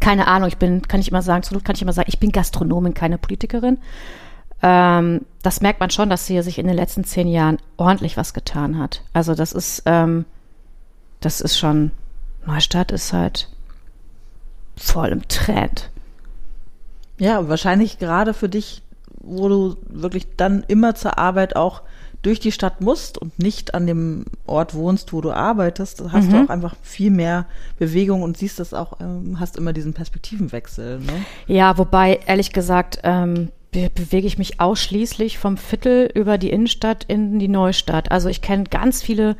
Keine 0.00 0.26
Ahnung, 0.26 0.48
ich 0.48 0.56
bin, 0.56 0.82
kann 0.88 1.00
ich 1.00 1.08
immer 1.08 1.22
sagen, 1.22 1.38
absolut 1.38 1.64
kann 1.64 1.76
ich 1.76 1.82
immer 1.82 1.92
sagen, 1.92 2.08
ich 2.08 2.18
bin 2.18 2.32
Gastronomin, 2.32 2.94
keine 2.94 3.18
Politikerin. 3.18 3.78
Ähm, 4.62 5.26
das 5.42 5.60
merkt 5.60 5.80
man 5.80 5.90
schon, 5.90 6.10
dass 6.10 6.26
hier 6.26 6.42
sich 6.42 6.58
in 6.58 6.66
den 6.66 6.76
letzten 6.76 7.04
zehn 7.04 7.28
Jahren 7.28 7.58
ordentlich 7.76 8.16
was 8.16 8.34
getan 8.34 8.78
hat. 8.78 9.02
Also 9.12 9.34
das 9.34 9.52
ist, 9.52 9.82
ähm, 9.86 10.24
das 11.20 11.40
ist 11.40 11.58
schon, 11.58 11.92
Neustadt 12.46 12.92
ist 12.92 13.12
halt 13.12 13.48
voll 14.76 15.08
im 15.08 15.28
Trend. 15.28 15.90
Ja, 17.18 17.48
wahrscheinlich 17.48 17.98
gerade 17.98 18.32
für 18.32 18.48
dich, 18.48 18.82
wo 19.20 19.48
du 19.48 19.76
wirklich 19.86 20.26
dann 20.36 20.64
immer 20.66 20.94
zur 20.94 21.18
Arbeit 21.18 21.56
auch 21.56 21.82
durch 22.22 22.38
die 22.40 22.52
Stadt 22.52 22.80
musst 22.82 23.16
und 23.18 23.38
nicht 23.38 23.74
an 23.74 23.86
dem 23.86 24.24
Ort 24.46 24.74
wohnst, 24.74 25.12
wo 25.12 25.20
du 25.22 25.30
arbeitest, 25.32 26.02
hast 26.12 26.26
Mhm. 26.28 26.32
du 26.32 26.44
auch 26.44 26.48
einfach 26.50 26.76
viel 26.82 27.10
mehr 27.10 27.46
Bewegung 27.78 28.22
und 28.22 28.36
siehst 28.36 28.58
das 28.60 28.74
auch, 28.74 29.00
ähm, 29.00 29.40
hast 29.40 29.56
immer 29.56 29.72
diesen 29.72 29.94
Perspektivenwechsel. 29.94 30.98
Ne? 31.00 31.24
Ja, 31.46 31.78
wobei, 31.78 32.20
ehrlich 32.26 32.52
gesagt, 32.52 32.98
ähm, 33.04 33.48
be 33.72 33.88
bewege 33.94 34.26
ich 34.26 34.36
mich 34.36 34.60
ausschließlich 34.60 35.38
vom 35.38 35.56
Viertel 35.56 36.10
über 36.14 36.36
die 36.38 36.50
Innenstadt 36.50 37.04
in 37.04 37.38
die 37.38 37.48
Neustadt. 37.48 38.10
Also 38.10 38.28
ich 38.28 38.42
kenne 38.42 38.64
ganz 38.64 39.00
viele, 39.00 39.36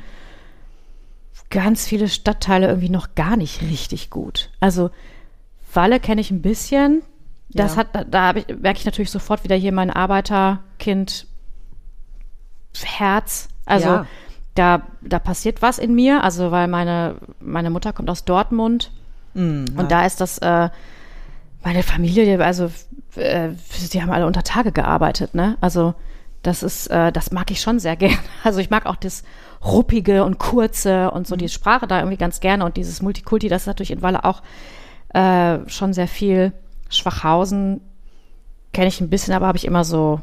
ganz 1.51 1.87
viele 1.87 2.09
Stadtteile 2.09 2.69
irgendwie 2.69 2.91
noch 2.91 3.15
gar 3.15 3.37
nicht 3.37 3.61
richtig 3.63 4.09
gut. 4.11 4.51
Also 4.61 4.91
Walle 5.75 6.01
kenne 6.01 6.21
ich 6.21 6.31
ein 6.31 6.43
bisschen. 6.43 7.03
Das 7.51 7.75
Ja. 7.75 7.79
hat, 7.81 8.07
da, 8.13 8.35
ich, 8.37 8.47
merke 8.49 8.79
ich 8.79 8.85
natürlich 8.85 9.11
sofort 9.11 9.43
wieder 9.45 9.57
hier 9.57 9.73
mein 9.73 9.91
Arbeiterkind 9.91 11.27
Herz. 12.85 13.49
Also 13.67 13.89
Ja. 13.89 14.07
da, 14.55 14.83
da 15.01 15.19
passiert 15.19 15.63
was 15.63 15.79
in 15.79 15.95
mir. 15.95 16.23
Also 16.25 16.51
weil 16.51 16.69
meine, 16.69 17.17
meine 17.41 17.71
Mutter 17.71 17.93
kommt 17.93 18.11
aus 18.11 18.25
Dortmund. 18.25 18.91
Ja. 19.35 19.43
Und 19.43 19.91
da 19.91 20.05
ist 20.07 20.21
das, 20.21 20.39
äh, 20.39 20.69
meine 21.63 21.83
Familie, 21.83 22.43
also, 22.45 22.71
äh, 23.17 23.51
die 23.93 24.03
haben 24.03 24.11
alle 24.11 24.27
unter 24.27 24.43
Tage 24.43 24.73
gearbeitet, 24.73 25.35
ne? 25.35 25.57
Also, 25.61 25.95
das 26.43 26.63
ist, 26.63 26.87
äh, 26.89 27.13
das 27.13 27.31
mag 27.33 27.51
ich 27.51 27.61
schon 27.61 27.79
sehr 27.79 27.97
gerne. 28.05 28.17
Also, 28.43 28.61
ich 28.61 28.71
mag 28.71 28.87
auch 28.87 28.97
das 28.97 29.23
Ruppige 29.65 30.25
und 30.25 30.39
Kurze 30.39 31.11
und 31.11 31.27
so 31.27 31.37
die 31.37 31.49
Sprache 31.51 31.87
da 31.87 31.99
irgendwie 31.99 32.17
ganz 32.17 32.41
gerne 32.41 32.65
und 32.65 32.77
dieses 32.79 33.03
Multikulti, 33.03 33.49
das 33.49 33.63
ist 33.63 33.67
natürlich 33.67 33.91
in 33.91 34.01
Walle 34.03 34.25
auch 34.25 34.43
äh, 35.15 35.59
schon 35.69 35.93
sehr 35.93 36.09
viel. 36.09 36.53
Schwachhausen 36.89 37.83
kenne 38.73 38.89
ich 38.89 39.01
ein 39.01 39.11
bisschen, 39.11 39.35
aber 39.35 39.47
habe 39.47 39.59
ich 39.59 39.67
immer 39.67 39.85
so, 39.85 40.21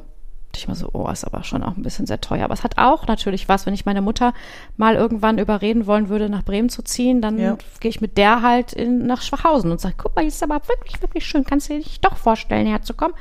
dachte 0.57 0.61
ich 0.61 0.65
immer 0.67 0.75
so, 0.75 0.89
oh, 0.93 1.09
ist 1.09 1.23
aber 1.25 1.43
schon 1.43 1.63
auch 1.63 1.77
ein 1.77 1.83
bisschen 1.83 2.05
sehr 2.07 2.19
teuer. 2.21 2.43
Aber 2.45 2.53
es 2.53 2.63
hat 2.63 2.77
auch 2.77 3.07
natürlich 3.07 3.47
was, 3.47 3.65
wenn 3.65 3.73
ich 3.73 3.85
meine 3.85 4.01
Mutter 4.01 4.33
mal 4.75 4.95
irgendwann 4.95 5.37
überreden 5.37 5.85
wollen 5.85 6.09
würde, 6.09 6.29
nach 6.29 6.43
Bremen 6.43 6.69
zu 6.69 6.81
ziehen, 6.83 7.21
dann 7.21 7.37
Ja. 7.37 7.57
gehe 7.79 7.89
ich 7.89 8.01
mit 8.01 8.17
der 8.17 8.41
halt 8.41 8.73
in, 8.73 9.05
nach 9.05 9.21
Schwachhausen 9.21 9.71
und 9.71 9.79
sage, 9.79 9.95
guck 9.97 10.15
mal, 10.15 10.21
hier 10.21 10.29
ist 10.29 10.43
aber 10.43 10.61
wirklich, 10.67 11.01
wirklich 11.01 11.25
schön. 11.25 11.43
Kannst 11.43 11.69
du 11.69 11.73
dir 11.73 11.83
dich 11.83 12.01
doch 12.01 12.17
vorstellen, 12.17 12.67
herzukommen? 12.67 13.15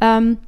Ähm, 0.00 0.38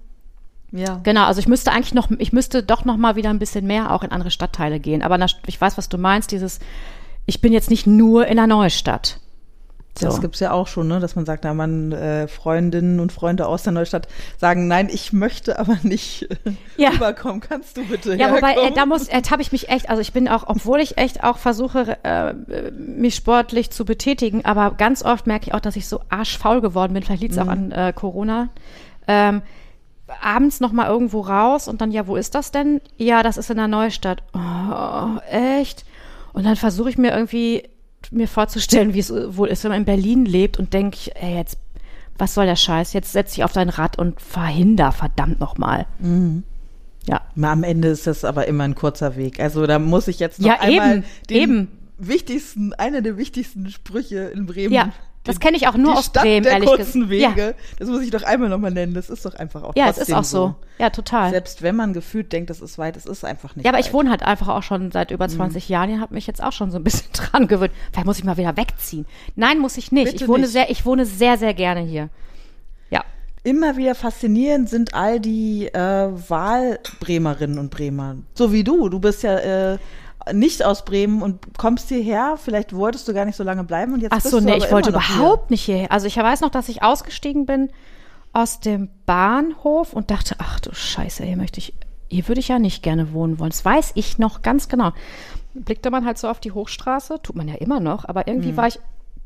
ja. 0.73 1.01
genau, 1.03 1.25
also 1.25 1.39
ich 1.41 1.49
müsste 1.49 1.71
eigentlich 1.73 1.95
noch, 1.95 2.11
ich 2.19 2.33
müsste 2.33 2.63
doch 2.63 2.85
noch 2.85 2.97
mal 2.97 3.17
wieder 3.17 3.31
ein 3.31 3.39
bisschen 3.39 3.67
mehr 3.67 3.93
auch 3.93 4.03
in 4.03 4.11
andere 4.13 4.31
Stadtteile 4.31 4.81
gehen. 4.81 5.03
Aber 5.03 5.25
ich 5.47 5.61
weiß, 5.61 5.79
was 5.79 5.89
du 5.89 5.99
meinst, 5.99 6.33
dieses, 6.33 6.61
ich 7.27 7.41
bin 7.41 7.53
jetzt 7.53 7.71
nicht 7.71 7.87
nur 7.87 8.27
in 8.27 8.37
der 8.37 8.47
Neustadt. 8.47 9.21
So. 9.97 10.07
Das 10.07 10.21
gibt's 10.21 10.41
ja 10.41 10.51
auch 10.51 10.67
schon, 10.67 10.89
ne? 10.89 10.99
dass 10.99 11.15
man 11.15 11.25
sagt, 11.25 11.45
na, 11.45 11.55
man 11.55 11.93
äh, 11.93 12.27
Freundinnen 12.27 12.99
und 12.99 13.13
Freunde 13.13 13.47
aus 13.47 13.63
der 13.63 13.73
Neustadt 13.73 14.09
sagen, 14.39 14.67
nein, 14.67 14.89
ich 14.91 15.13
möchte 15.13 15.57
aber 15.59 15.79
nicht 15.85 16.29
Ja. 16.77 16.91
rüberkommen. 16.91 17.41
Kannst 17.41 17.77
du 17.77 17.85
bitte 17.85 18.17
Ja, 18.17 18.33
wobei, 18.35 18.55
äh, 18.55 18.73
da 18.73 18.87
muss, 18.87 19.07
äh, 19.09 19.23
habe 19.31 19.43
ich 19.43 19.53
mich 19.53 19.69
echt, 19.69 19.89
also 19.89 20.03
ich 20.03 20.13
bin 20.13 20.29
auch, 20.29 20.45
obwohl 20.49 20.81
ich 20.81 20.99
echt 20.99 21.23
auch 21.23 21.39
versuche, 21.39 21.97
äh, 22.03 22.35
mich 22.73 23.15
sportlich 23.15 23.71
zu 23.71 23.85
betätigen, 23.85 24.45
aber 24.45 24.73
ganz 24.73 25.05
oft 25.05 25.29
merke 25.29 25.47
ich 25.47 25.55
auch, 25.55 25.61
dass 25.61 25.77
ich 25.77 25.87
so 25.87 26.01
arschfaul 26.09 26.61
geworden 26.61 26.93
bin. 26.95 27.05
Vielleicht 27.05 27.23
liegt 27.23 27.35
es 27.35 27.39
auch 27.39 27.47
an 27.49 27.71
äh, 27.71 27.93
Corona. 27.95 28.49
Ähm, 29.07 29.43
abends 30.21 30.59
noch 30.59 30.73
mal 30.73 30.89
irgendwo 30.89 31.21
raus 31.21 31.69
und 31.69 31.81
dann, 31.81 31.93
ja, 31.93 32.09
wo 32.09 32.17
ist 32.17 32.35
das 32.35 32.51
denn? 32.51 32.81
Ja, 32.97 33.23
das 33.23 33.37
ist 33.37 33.49
in 33.51 33.57
der 33.59 33.69
Neustadt. 33.69 34.23
Oh, 34.33 35.19
echt? 35.31 35.85
Und 36.33 36.45
dann 36.45 36.57
versuche 36.57 36.91
ich 36.91 36.99
mir 36.99 37.13
irgendwie 37.13 37.69
mir 38.13 38.29
vorzustellen, 38.29 38.95
wie 38.95 39.01
es 39.01 39.13
wohl 39.13 39.49
ist, 39.49 39.65
wenn 39.65 39.71
man 39.71 39.81
in 39.81 39.85
Berlin 39.85 40.25
lebt 40.25 40.59
und 40.59 40.73
denke, 40.73 41.11
ey, 41.15 41.37
jetzt, 41.37 41.59
was 42.19 42.35
soll 42.35 42.47
der 42.47 42.57
Scheiß? 42.57 42.93
Jetzt 42.93 43.13
setz 43.13 43.35
dich 43.35 43.45
auf 43.45 43.53
dein 43.53 43.69
Rad 43.69 43.99
und 43.99 44.21
verhinder, 44.21 44.93
verdammt 44.93 45.41
nochmal. 45.41 45.87
Mhm. 45.99 46.45
Ja. 47.07 47.21
Am 47.41 47.65
Ende 47.65 47.89
ist 47.89 48.07
das 48.07 48.25
aber 48.25 48.47
immer 48.47 48.65
ein 48.65 48.75
kurzer 48.75 49.17
Weg. 49.17 49.41
Also 49.41 49.67
da 49.67 49.79
muss 49.79 50.09
ich 50.09 50.19
jetzt 50.21 50.41
noch 50.41 50.49
Ja, 50.49 50.61
einmal 50.61 50.97
eben, 50.97 51.05
den 51.29 51.37
eben. 51.37 51.69
Wichtigsten, 51.99 52.73
einer 52.75 53.01
der 53.03 53.17
wichtigsten 53.17 53.69
Sprüche 53.71 54.31
in 54.35 54.47
Bremen. 54.47 54.73
Ja, 54.75 54.93
das 55.25 55.41
kenne 55.41 55.57
ich 55.57 55.67
auch 55.69 55.77
nur 55.77 55.93
die 55.93 55.99
aus 55.99 56.07
Stadt 56.07 56.23
Bremen, 56.25 56.43
der 56.43 56.53
ehrlich 56.53 56.69
kurzen 56.69 57.09
gesagt. 57.09 57.37
Wege. 57.37 57.55
Das 57.79 57.89
muss 57.89 58.03
ich 58.03 58.11
doch 58.11 58.23
einmal 58.25 58.51
nochmal 58.51 58.71
nennen. 58.73 58.93
Das 58.93 59.09
ist 59.09 59.25
doch 59.25 59.35
einfach 59.35 59.63
auch 59.63 59.75
Ja, 59.75 59.89
es 59.89 59.97
ist 59.97 60.13
auch 60.13 60.23
so. 60.25 60.55
Ja, 60.79 60.91
total. 60.91 61.31
Selbst 61.31 61.63
wenn 61.63 61.77
man 61.77 61.95
gefühlt 61.95 62.31
denkt, 62.33 62.51
das 62.51 62.61
ist 62.61 62.77
weit, 62.77 62.97
es 62.97 63.07
ist 63.07 63.25
einfach 63.25 63.57
nicht 63.57 63.65
Ja, 63.65 63.71
aber 63.71 63.79
weit. 63.79 63.87
ich 63.87 63.93
wohne 63.95 64.11
halt 64.11 64.23
einfach 64.23 64.49
auch 64.49 64.63
schon 64.63 64.91
seit 64.93 65.11
über 65.11 65.27
20 65.27 65.69
Jahren. 65.71 65.89
Ich 65.89 65.99
habe 65.99 66.13
mich 66.13 66.27
jetzt 66.27 66.43
auch 66.43 66.53
schon 66.53 66.71
so 66.71 66.77
ein 66.77 66.85
bisschen 66.85 67.11
dran 67.15 67.49
gewöhnt. 67.49 67.73
Vielleicht 67.91 68.07
muss 68.07 68.19
ich 68.19 68.25
mal 68.25 68.37
wieder 68.37 68.57
wegziehen. 68.57 69.07
Nein, 69.35 69.61
muss 69.61 69.79
ich 69.79 69.93
nicht. 69.93 70.13
Bitte 70.13 70.25
ich 70.25 70.29
wohne 70.29 70.43
nicht. 70.43 70.53
sehr, 70.53 70.71
ich 70.71 70.85
wohne 70.85 71.07
sehr, 71.07 71.39
sehr 71.39 71.55
gerne 71.55 71.81
hier. 71.81 72.11
Ja. 72.91 73.03
Immer 73.45 73.79
wieder 73.79 73.95
faszinierend 73.95 74.69
sind 74.69 74.93
all 74.95 75.21
die 75.21 75.69
äh, 75.69 75.79
Wahlbremerinnen 76.29 77.59
und 77.59 77.71
Bremer. 77.71 78.17
So 78.35 78.53
wie 78.53 78.65
du. 78.65 78.89
Du 78.91 79.01
bist 79.01 79.23
ja 79.23 79.39
äh, 79.73 79.79
nicht 80.33 80.65
aus 80.65 80.85
Bremen 80.85 81.23
und 81.23 81.57
kommst 81.59 81.89
hierher. 81.89 82.37
Vielleicht 82.43 82.75
wolltest 82.75 83.07
du 83.09 83.15
gar 83.15 83.25
nicht 83.25 83.37
so 83.37 83.45
lange 83.45 83.65
bleiben 83.65 83.93
und 83.95 84.01
jetzt 84.01 84.13
Ach 84.13 84.19
bist 84.23 84.31
so, 84.31 84.39
du 84.41 84.45
nee, 84.47 84.57
ich 84.57 84.71
wollte 84.71 84.91
noch 84.93 85.03
hier. 85.03 85.17
überhaupt 85.17 85.51
nicht 85.51 85.63
hierher. 85.65 85.93
Also 85.93 86.07
ich 86.07 86.17
weiß 86.17 86.41
noch, 86.41 86.51
dass 86.51 86.69
ich 86.69 86.83
ausgestiegen 86.83 87.47
bin 87.47 87.71
aus 88.33 88.61
dem 88.61 88.89
Bahnhof 89.07 89.93
und 89.93 90.11
dachte, 90.11 90.37
ach 90.39 90.61
du 90.61 90.75
Scheiße, 90.75 91.25
hier 91.25 91.37
möchte 91.37 91.59
ich, 91.59 91.75
hier 92.09 92.27
würde 92.29 92.41
ich 92.41 92.49
ja 92.49 92.59
nicht 92.59 92.83
gerne 92.83 93.13
wohnen 93.13 93.39
wollen. 93.39 93.51
Das 93.51 93.65
weiß 93.65 93.93
ich 93.95 94.19
noch 94.19 94.43
ganz 94.43 94.69
genau. 94.69 94.93
Blickte 95.55 95.91
man 95.91 96.05
halt 96.05 96.19
so 96.19 96.29
auf 96.29 96.41
die 96.41 96.53
Hochstraße, 96.53 97.21
tut 97.23 97.37
man 97.37 97.47
ja 97.47 97.55
immer 97.55 97.79
noch, 97.81 98.05
aber 98.07 98.27
irgendwie 98.27 98.53
Mhm. 98.53 98.57
war 98.57 98.67
ich, 98.67 98.81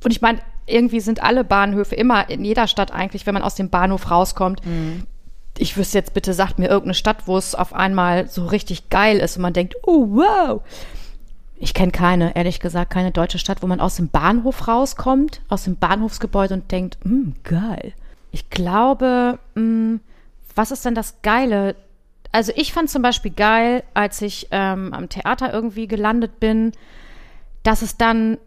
und 0.04 0.10
ich 0.10 0.20
meine, 0.20 0.40
irgendwie 0.66 1.00
sind 1.00 1.22
alle 1.22 1.42
Bahnhöfe 1.42 1.94
immer 1.94 2.28
in 2.28 2.44
jeder 2.44 2.66
Stadt 2.66 2.92
eigentlich, 2.92 3.24
wenn 3.26 3.32
man 3.34 3.42
aus 3.42 3.54
dem 3.54 3.70
Bahnhof 3.70 4.10
rauskommt. 4.10 4.64
Mhm. 4.66 5.04
Ich 5.58 5.76
wüsste 5.76 5.98
jetzt 5.98 6.14
bitte, 6.14 6.32
sagt 6.32 6.58
mir 6.58 6.68
irgendeine 6.68 6.94
Stadt, 6.94 7.26
wo 7.26 7.36
es 7.36 7.54
auf 7.54 7.74
einmal 7.74 8.28
so 8.28 8.46
richtig 8.46 8.90
geil 8.90 9.18
ist 9.18 9.36
und 9.36 9.42
man 9.42 9.52
denkt, 9.52 9.76
oh 9.82 10.06
wow. 10.10 10.62
Ich 11.60 11.74
kenne 11.74 11.90
keine, 11.90 12.36
ehrlich 12.36 12.60
gesagt, 12.60 12.92
keine 12.92 13.10
deutsche 13.10 13.40
Stadt, 13.40 13.62
wo 13.62 13.66
man 13.66 13.80
aus 13.80 13.96
dem 13.96 14.08
Bahnhof 14.08 14.68
rauskommt, 14.68 15.40
aus 15.48 15.64
dem 15.64 15.76
Bahnhofsgebäude 15.76 16.54
und 16.54 16.70
denkt, 16.70 16.98
hm, 17.02 17.34
geil. 17.42 17.92
Ich 18.30 18.48
glaube, 18.50 19.40
hm, 19.54 20.00
was 20.54 20.70
ist 20.70 20.84
denn 20.84 20.94
das 20.94 21.20
Geile? 21.22 21.74
Also 22.30 22.52
ich 22.54 22.72
fand 22.72 22.90
zum 22.90 23.02
Beispiel 23.02 23.32
geil, 23.32 23.82
als 23.94 24.22
ich 24.22 24.48
ähm, 24.50 24.92
am 24.92 25.08
Theater 25.08 25.52
irgendwie 25.52 25.88
gelandet 25.88 26.38
bin, 26.38 26.72
dass 27.62 27.82
es 27.82 27.96
dann, 27.96 28.38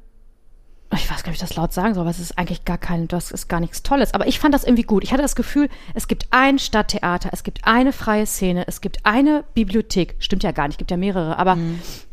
ich 0.97 1.09
weiß 1.09 1.23
gar 1.23 1.31
nicht, 1.31 1.41
ob 1.41 1.43
ich 1.43 1.49
das 1.49 1.55
laut 1.55 1.73
sagen 1.73 1.93
soll, 1.93 2.01
aber 2.01 2.09
es 2.09 2.19
ist 2.19 2.37
eigentlich 2.37 2.65
gar 2.65 2.77
kein, 2.77 3.07
das 3.07 3.31
ist 3.31 3.47
gar 3.47 3.59
nichts 3.59 3.83
Tolles. 3.83 4.13
Aber 4.13 4.27
ich 4.27 4.39
fand 4.39 4.53
das 4.53 4.63
irgendwie 4.63 4.83
gut. 4.83 5.03
Ich 5.03 5.13
hatte 5.13 5.21
das 5.21 5.35
Gefühl, 5.35 5.69
es 5.93 6.07
gibt 6.07 6.27
ein 6.31 6.59
Stadttheater, 6.59 7.29
es 7.31 7.43
gibt 7.43 7.61
eine 7.63 7.93
freie 7.93 8.25
Szene, 8.25 8.65
es 8.67 8.81
gibt 8.81 9.05
eine 9.05 9.43
Bibliothek. 9.53 10.15
Stimmt 10.19 10.43
ja 10.43 10.51
gar 10.51 10.67
nicht, 10.67 10.77
gibt 10.77 10.91
ja 10.91 10.97
mehrere. 10.97 11.37
Aber 11.37 11.57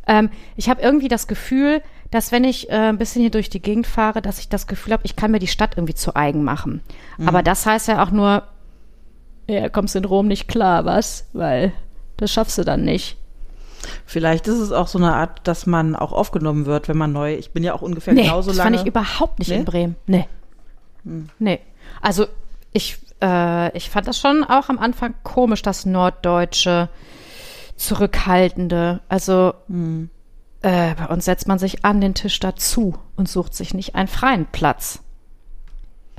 ähm, 0.06 0.30
ich 0.56 0.68
habe 0.68 0.80
irgendwie 0.80 1.08
das 1.08 1.26
Gefühl, 1.26 1.82
dass 2.10 2.32
wenn 2.32 2.44
ich 2.44 2.70
äh, 2.70 2.74
ein 2.74 2.98
bisschen 2.98 3.20
hier 3.20 3.30
durch 3.30 3.50
die 3.50 3.60
Gegend 3.60 3.86
fahre, 3.86 4.22
dass 4.22 4.38
ich 4.38 4.48
das 4.48 4.66
Gefühl 4.66 4.92
habe, 4.92 5.02
ich 5.04 5.16
kann 5.16 5.30
mir 5.30 5.40
die 5.40 5.46
Stadt 5.46 5.76
irgendwie 5.76 5.94
zu 5.94 6.14
eigen 6.16 6.44
machen. 6.44 6.80
Aber 7.26 7.42
das 7.42 7.66
heißt 7.66 7.88
ja 7.88 8.02
auch 8.02 8.10
nur, 8.10 8.44
ja, 9.48 9.68
kommst 9.68 9.96
in 9.96 10.04
Rom 10.04 10.28
nicht 10.28 10.48
klar, 10.48 10.84
was? 10.84 11.26
Weil 11.32 11.72
das 12.16 12.32
schaffst 12.32 12.58
du 12.58 12.64
dann 12.64 12.84
nicht. 12.84 13.16
Vielleicht 14.06 14.48
ist 14.48 14.58
es 14.58 14.72
auch 14.72 14.88
so 14.88 14.98
eine 14.98 15.14
Art, 15.14 15.46
dass 15.46 15.66
man 15.66 15.94
auch 15.96 16.12
aufgenommen 16.12 16.66
wird, 16.66 16.88
wenn 16.88 16.96
man 16.96 17.12
neu. 17.12 17.34
Ich 17.34 17.52
bin 17.52 17.62
ja 17.64 17.74
auch 17.74 17.82
ungefähr 17.82 18.14
Nee, 18.14 18.22
genauso 18.22 18.50
das 18.50 18.56
lange. 18.58 18.76
fand 18.76 18.80
ich 18.82 18.90
überhaupt 18.90 19.38
nicht 19.38 19.48
Nee? 19.48 19.56
in 19.56 19.64
Bremen. 19.64 19.96
Nee. 20.06 20.28
Nee. 21.38 21.60
Also 22.00 22.26
ich, 22.72 22.98
äh, 23.22 23.76
ich 23.76 23.88
fand 23.90 24.06
das 24.08 24.18
schon 24.18 24.44
auch 24.44 24.68
am 24.68 24.78
Anfang 24.78 25.14
komisch, 25.22 25.62
das 25.62 25.86
Norddeutsche, 25.86 26.88
Zurückhaltende. 27.76 29.00
Also 29.08 29.54
äh, 30.62 30.94
bei 30.94 31.06
uns 31.08 31.24
setzt 31.24 31.46
man 31.48 31.58
sich 31.58 31.84
an 31.84 32.00
den 32.00 32.14
Tisch 32.14 32.40
dazu 32.40 32.94
und 33.16 33.28
sucht 33.28 33.54
sich 33.54 33.72
nicht 33.74 33.94
einen 33.94 34.08
freien 34.08 34.46
Platz. 34.46 35.00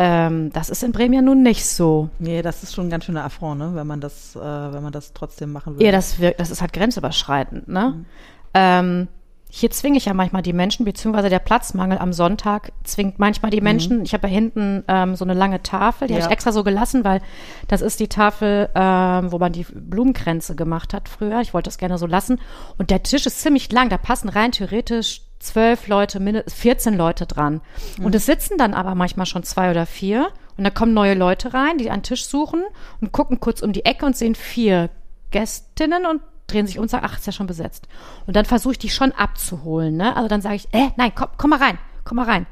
Ähm, 0.02 0.50
das 0.54 0.70
ist 0.70 0.82
in 0.82 0.94
Bremen 0.94 1.14
ja 1.14 1.22
nun 1.22 1.44
nicht 1.44 1.66
so. 1.66 2.10
nee, 2.20 2.42
das 2.42 2.64
ist 2.64 2.74
schon 2.74 2.88
ein 2.88 2.90
ganz 2.90 3.04
schöner 3.04 3.26
Affront, 3.26 3.60
ne? 3.60 3.72
wenn 3.76 3.86
man 3.86 4.00
das, 4.00 4.34
äh, 4.36 4.40
wenn 4.40 4.82
man 4.82 4.94
das 4.94 5.12
trotzdem 5.14 5.52
machen 5.52 5.74
würde. 5.76 5.86
Ja, 5.86 5.92
das 5.92 6.20
wirkt, 6.20 6.40
das 6.40 6.52
ist 6.52 6.62
halt 6.62 6.72
grenzüberschreitend, 6.72 7.68
ne? 7.68 8.06
Ähm, 8.54 9.10
hier 9.52 9.72
zwinge 9.72 9.98
ich 9.98 10.06
ja 10.06 10.14
manchmal 10.14 10.44
die 10.44 10.54
Menschen, 10.54 10.86
beziehungsweise 10.86 11.28
der 11.30 11.40
Platzmangel 11.40 11.98
am 11.98 12.14
Sonntag 12.14 12.72
zwingt 12.84 13.18
manchmal 13.18 13.50
die 13.50 13.62
Menschen. 13.62 14.04
Ich 14.04 14.14
habe 14.14 14.28
ja 14.28 14.34
hinten 14.34 14.84
ähm, 14.88 15.16
so 15.16 15.26
eine 15.26 15.34
lange 15.34 15.64
Tafel, 15.64 16.08
die 16.08 16.14
habe 16.14 16.22
Ja. 16.22 16.28
ich 16.28 16.32
extra 16.32 16.52
so 16.52 16.64
gelassen, 16.64 17.04
weil 17.04 17.20
das 17.68 17.82
ist 17.82 18.00
die 18.00 18.08
Tafel, 18.08 18.70
ähm, 18.76 19.32
wo 19.32 19.40
man 19.40 19.52
die 19.52 19.64
Blumenkränze 19.64 20.56
gemacht 20.56 20.94
hat 20.94 21.10
früher. 21.10 21.42
Ich 21.42 21.54
wollte 21.56 21.68
das 21.68 21.80
gerne 21.80 21.98
so 21.98 22.06
lassen. 22.06 22.40
Und 22.78 22.92
der 22.92 23.02
Tisch 23.02 23.26
ist 23.26 23.42
ziemlich 23.42 23.72
lang, 23.72 23.90
da 23.90 23.98
passen 23.98 24.30
rein 24.30 24.52
theoretisch 24.52 25.24
zwölf 25.40 25.88
Leute, 25.88 26.20
mindestens 26.20 26.54
14 26.54 26.96
Leute 26.96 27.26
dran. 27.26 27.62
Und 28.02 28.14
es 28.16 28.26
sitzen 28.26 28.58
dann 28.58 28.74
aber 28.74 28.96
manchmal 28.96 29.26
schon 29.26 29.44
zwei 29.44 29.72
oder 29.72 29.86
vier. 29.86 30.30
Und 30.58 30.66
da 30.66 30.70
kommen 30.70 30.94
neue 30.94 31.14
Leute 31.14 31.54
rein, 31.54 31.78
die 31.78 31.90
einen 31.90 32.04
Tisch 32.04 32.26
suchen 32.26 32.64
und 33.00 33.14
gucken 33.14 33.40
kurz 33.40 33.62
um 33.62 33.72
die 33.72 33.86
Ecke 33.86 34.06
und 34.06 34.18
sehen 34.18 34.36
vier 34.36 34.90
Gästinnen 35.32 36.06
und 36.06 36.22
drehen 36.48 36.68
sich 36.68 36.78
um 36.78 36.84
und 36.84 36.90
sagen, 36.90 37.06
ach, 37.08 37.18
ist 37.18 37.28
ja 37.28 37.32
schon 37.32 37.48
besetzt. 37.48 37.88
Und 38.28 38.36
dann 38.36 38.46
versuche 38.46 38.74
ich 38.74 38.80
die 38.80 38.90
schon 38.90 39.12
abzuholen. 39.12 39.96
Ne? 39.96 40.16
Also 40.16 40.28
dann 40.28 40.42
sage 40.42 40.56
ich, 40.56 40.68
äh, 40.74 40.90
nein, 40.98 41.12
komm, 41.16 41.30
komm 41.38 41.52
mal 41.52 41.60
rein, 41.60 41.78
komm 42.04 42.18
mal 42.18 42.26
rein. 42.26 42.46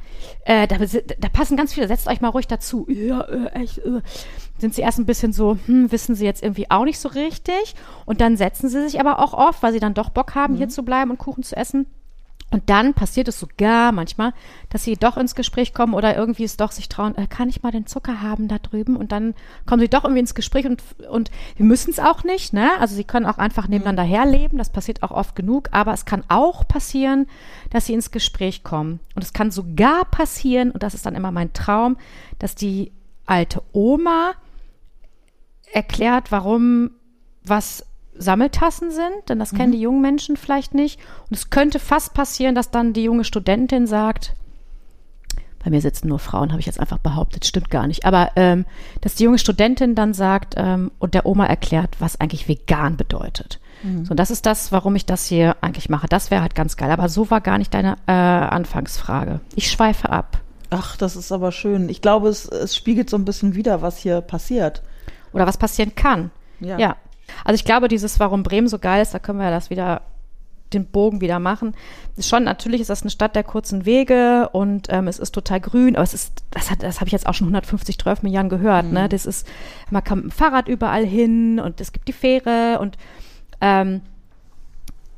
Äh, 0.45 0.67
da, 0.67 0.77
da 0.77 1.29
passen 1.29 1.57
ganz 1.57 1.73
viele, 1.73 1.87
setzt 1.87 2.07
euch 2.07 2.21
mal 2.21 2.29
ruhig 2.29 2.47
dazu. 2.47 2.87
Ja, 2.89 3.21
äh, 3.21 3.61
echt, 3.61 3.79
äh. 3.79 4.01
Sind 4.59 4.73
sie 4.73 4.81
erst 4.81 4.97
ein 4.99 5.05
bisschen 5.05 5.33
so, 5.33 5.57
hm, 5.65 5.91
wissen 5.91 6.15
sie 6.15 6.25
jetzt 6.25 6.41
irgendwie 6.41 6.71
auch 6.71 6.83
nicht 6.83 6.99
so 6.99 7.09
richtig. 7.09 7.75
Und 8.05 8.21
dann 8.21 8.37
setzen 8.37 8.69
sie 8.69 8.81
sich 8.81 8.99
aber 8.99 9.19
auch 9.19 9.33
oft, 9.33 9.61
weil 9.61 9.73
sie 9.73 9.79
dann 9.79 9.93
doch 9.93 10.09
Bock 10.09 10.33
haben, 10.35 10.55
hier 10.55 10.69
zu 10.69 10.83
bleiben 10.83 11.11
und 11.11 11.17
Kuchen 11.17 11.43
zu 11.43 11.55
essen. 11.55 11.85
Und 12.49 12.69
dann 12.69 12.93
passiert 12.93 13.27
es 13.27 13.39
sogar 13.39 13.91
manchmal, 13.91 14.33
dass 14.69 14.83
sie 14.85 14.95
doch 14.95 15.17
ins 15.17 15.35
Gespräch 15.35 15.73
kommen 15.73 15.93
oder 15.93 16.15
irgendwie 16.15 16.45
es 16.45 16.55
doch 16.55 16.71
sich 16.71 16.87
trauen, 16.87 17.17
äh, 17.17 17.27
kann 17.27 17.49
ich 17.49 17.61
mal 17.61 17.73
den 17.73 17.87
Zucker 17.87 18.21
haben 18.21 18.47
da 18.47 18.57
drüben? 18.57 18.95
Und 18.95 19.11
dann 19.11 19.35
kommen 19.65 19.81
sie 19.81 19.89
doch 19.89 20.05
irgendwie 20.05 20.21
ins 20.21 20.33
Gespräch 20.33 20.65
und, 20.65 20.81
und 21.09 21.29
wir 21.57 21.65
müssen 21.65 21.89
es 21.89 21.99
auch 21.99 22.23
nicht, 22.23 22.53
ne? 22.53 22.69
Also 22.79 22.95
sie 22.95 23.03
können 23.03 23.25
auch 23.25 23.37
einfach 23.37 23.67
nebeneinander 23.67 24.03
herleben, 24.03 24.57
das 24.57 24.71
passiert 24.71 25.03
auch 25.03 25.11
oft 25.11 25.35
genug, 25.35 25.67
aber 25.71 25.91
es 25.91 26.05
kann 26.05 26.23
auch 26.29 26.65
passieren, 26.65 27.27
dass 27.69 27.85
sie 27.85 27.93
ins 27.93 28.11
Gespräch 28.11 28.63
kommen. 28.63 29.01
Und 29.13 29.25
es 29.25 29.33
kann 29.33 29.51
sogar 29.51 30.05
passieren, 30.05 30.71
und 30.71 30.83
das 30.83 30.93
ist 30.93 31.05
dann 31.05 31.15
immer 31.15 31.31
mein 31.31 31.51
Traum, 31.51 31.97
dass 32.39 32.55
die 32.55 32.93
alte 33.25 33.61
Oma 33.73 34.31
erklärt, 35.73 36.31
warum 36.31 36.91
was 37.43 37.85
Sammeltassen 38.17 38.91
sind, 38.91 39.29
denn 39.29 39.39
das 39.39 39.53
kennen 39.53 39.71
die 39.71 39.81
jungen 39.81 40.01
Menschen 40.01 40.37
vielleicht 40.37 40.73
nicht. 40.73 40.99
Und 41.29 41.37
es 41.37 41.49
könnte 41.49 41.79
fast 41.79 42.13
passieren, 42.13 42.55
dass 42.55 42.71
dann 42.71 42.93
die 42.93 43.03
junge 43.03 43.23
Studentin 43.23 43.87
sagt, 43.87 44.33
bei 45.63 45.69
mir 45.69 45.81
sitzen 45.81 46.07
nur 46.07 46.19
Frauen, 46.19 46.51
habe 46.51 46.59
ich 46.59 46.65
jetzt 46.65 46.79
einfach 46.79 46.99
behauptet, 46.99 47.45
stimmt 47.45 47.69
gar 47.69 47.87
nicht. 47.87 48.05
Aber 48.05 48.31
ähm, 48.35 48.65
dass 49.01 49.15
die 49.15 49.23
junge 49.23 49.39
Studentin 49.39 49.95
dann 49.95 50.13
sagt 50.13 50.53
ähm, 50.55 50.91
und 50.99 51.13
der 51.13 51.25
Oma 51.25 51.45
erklärt, 51.45 51.97
was 51.99 52.19
eigentlich 52.21 52.47
vegan 52.47 52.95
bedeutet. 52.95 53.59
So, 53.83 54.11
und 54.11 54.17
das 54.17 54.31
ist 54.31 54.45
das, 54.45 54.71
warum 54.71 54.95
ich 54.95 55.05
das 55.05 55.25
hier 55.27 55.55
eigentlich 55.61 55.89
mache. 55.89 56.07
Das 56.07 56.31
wäre 56.31 56.41
halt 56.41 56.55
ganz 56.55 56.77
geil. 56.77 56.89
Aber 56.91 57.09
so 57.09 57.29
war 57.29 57.41
gar 57.41 57.57
nicht 57.57 57.73
deine 57.73 57.97
äh, 58.07 58.11
Anfangsfrage. 58.11 59.39
Ich 59.55 59.69
schweife 59.69 60.09
ab. 60.09 60.39
Ach, 60.69 60.97
das 60.97 61.15
ist 61.15 61.31
aber 61.31 61.51
schön. 61.51 61.87
Ich 61.89 62.01
glaube, 62.01 62.29
es, 62.29 62.45
es 62.45 62.75
spiegelt 62.75 63.09
so 63.09 63.17
ein 63.17 63.25
bisschen 63.25 63.55
wider, 63.55 63.81
was 63.81 63.97
hier 63.97 64.21
passiert. 64.21 64.83
Oder 65.31 65.45
was 65.45 65.57
passieren 65.57 65.93
kann. 65.95 66.31
Ja. 66.59 66.77
Ja. 66.77 66.95
Also 67.43 67.55
ich 67.55 67.65
glaube, 67.65 67.87
dieses, 67.87 68.19
warum 68.19 68.43
Bremen 68.43 68.67
so 68.67 68.79
geil 68.79 69.01
ist, 69.01 69.13
da 69.13 69.19
können 69.19 69.39
wir 69.39 69.49
das 69.49 69.69
wieder, 69.69 70.01
den 70.73 70.85
Bogen 70.85 71.21
wieder 71.21 71.39
machen. 71.39 71.75
Schon, 72.19 72.43
natürlich 72.43 72.81
ist 72.81 72.89
das 72.89 73.01
eine 73.01 73.11
Stadt 73.11 73.35
der 73.35 73.43
kurzen 73.43 73.85
Wege 73.85 74.49
und 74.51 74.87
ähm, 74.89 75.07
es 75.07 75.19
ist 75.19 75.31
total 75.31 75.61
grün, 75.61 75.95
aber 75.95 76.03
es 76.03 76.13
ist, 76.13 76.43
das 76.51 76.69
hat, 76.71 76.83
das 76.83 76.99
habe 76.99 77.07
ich 77.07 77.13
jetzt 77.13 77.27
auch 77.27 77.33
schon 77.33 77.47
150, 77.47 77.97
12 77.97 78.23
Milliarden 78.23 78.49
gehört, 78.49 78.91
ne? 78.91 79.07
Das 79.09 79.25
ist, 79.25 79.47
man 79.89 80.03
kann 80.03 80.19
mit 80.19 80.25
dem 80.25 80.31
Fahrrad 80.31 80.67
überall 80.67 81.05
hin 81.05 81.59
und 81.59 81.79
es 81.79 81.93
gibt 81.93 82.07
die 82.07 82.13
Fähre 82.13 82.79
und 82.79 82.97
ähm, 83.61 84.01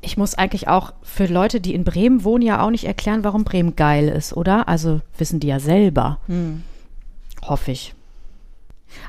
ich 0.02 0.16
muss 0.16 0.34
eigentlich 0.34 0.68
auch 0.68 0.92
für 1.02 1.26
Leute, 1.26 1.60
die 1.60 1.74
in 1.74 1.84
Bremen 1.84 2.24
wohnen, 2.24 2.42
ja 2.42 2.62
auch 2.62 2.70
nicht 2.70 2.84
erklären, 2.84 3.24
warum 3.24 3.44
Bremen 3.44 3.76
geil 3.76 4.08
ist, 4.08 4.34
oder? 4.34 4.66
Also 4.68 5.00
wissen 5.18 5.40
die 5.40 5.48
ja 5.48 5.60
selber. 5.60 6.18
Hoffe 7.42 7.72
ich. 7.72 7.94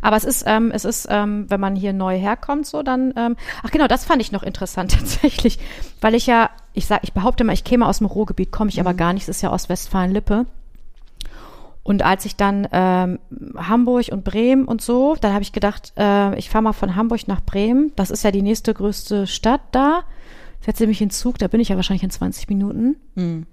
Aber 0.01 0.15
es 0.17 0.23
ist, 0.23 0.43
ähm, 0.47 0.71
es 0.73 0.85
ist, 0.85 1.07
ähm, 1.09 1.45
wenn 1.49 1.59
man 1.59 1.75
hier 1.75 1.93
neu 1.93 2.17
herkommt, 2.17 2.65
so 2.65 2.83
dann, 2.83 3.13
ähm, 3.15 3.35
ach 3.63 3.71
genau, 3.71 3.87
das 3.87 4.05
fand 4.05 4.21
ich 4.21 4.31
noch 4.31 4.43
interessant 4.43 4.91
tatsächlich, 4.97 5.59
weil 6.01 6.15
ich 6.15 6.27
ja, 6.27 6.49
ich 6.73 6.87
sag, 6.87 7.03
ich 7.03 7.13
behaupte 7.13 7.43
mal, 7.43 7.53
ich 7.53 7.63
käme 7.63 7.87
aus 7.87 7.99
dem 7.99 8.07
Ruhrgebiet, 8.07 8.51
komme 8.51 8.69
ich 8.69 8.79
aber 8.79 8.93
gar 8.93 9.13
nicht, 9.13 9.23
es 9.23 9.29
ist 9.29 9.41
ja 9.41 9.51
Ostwestfalen-Lippe. 9.51 10.45
Und 11.83 12.03
als 12.03 12.25
ich 12.25 12.35
dann 12.35 12.67
ähm, 12.71 13.19
Hamburg 13.57 14.09
und 14.11 14.23
Bremen 14.23 14.65
und 14.65 14.81
so, 14.81 15.15
dann 15.19 15.33
habe 15.33 15.41
ich 15.41 15.51
gedacht, 15.51 15.93
äh, 15.97 16.37
ich 16.37 16.49
fahre 16.49 16.63
mal 16.63 16.73
von 16.73 16.95
Hamburg 16.95 17.27
nach 17.27 17.41
Bremen. 17.41 17.91
Das 17.95 18.11
ist 18.11 18.23
ja 18.23 18.31
die 18.31 18.43
nächste 18.43 18.73
größte 18.73 19.25
Stadt 19.25 19.61
da. 19.71 20.03
Setze 20.63 20.85
mich 20.85 21.01
in 21.01 21.07
den 21.07 21.13
Zug, 21.13 21.39
da 21.39 21.47
bin 21.47 21.59
ich 21.59 21.69
ja 21.69 21.75
wahrscheinlich 21.75 22.03
in 22.03 22.11
20 22.11 22.47
Minuten. 22.49 22.97
Mhm. 23.15 23.47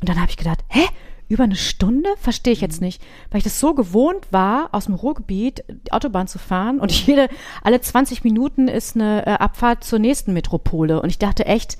Und 0.00 0.08
dann 0.08 0.20
habe 0.20 0.30
ich 0.30 0.36
gedacht, 0.36 0.60
hä? 0.68 0.86
Über 1.32 1.44
eine 1.44 1.56
Stunde? 1.56 2.10
Verstehe 2.20 2.52
ich 2.52 2.60
jetzt 2.60 2.80
Mhm. 2.80 2.86
nicht. 2.88 3.02
Weil 3.30 3.38
ich 3.38 3.44
das 3.44 3.58
so 3.58 3.72
gewohnt 3.74 4.26
war, 4.30 4.68
aus 4.72 4.84
dem 4.84 4.94
Ruhrgebiet 4.94 5.64
die 5.86 5.92
Autobahn 5.92 6.26
zu 6.28 6.38
fahren 6.38 6.78
und 6.78 6.90
jede, 7.06 7.28
alle 7.62 7.80
20 7.80 8.22
Minuten 8.22 8.68
ist 8.68 8.96
eine 8.96 9.26
äh, 9.26 9.30
Abfahrt 9.30 9.82
zur 9.82 9.98
nächsten 9.98 10.34
Metropole. 10.34 11.00
Und 11.00 11.08
ich 11.08 11.18
dachte 11.18 11.46
echt, 11.46 11.78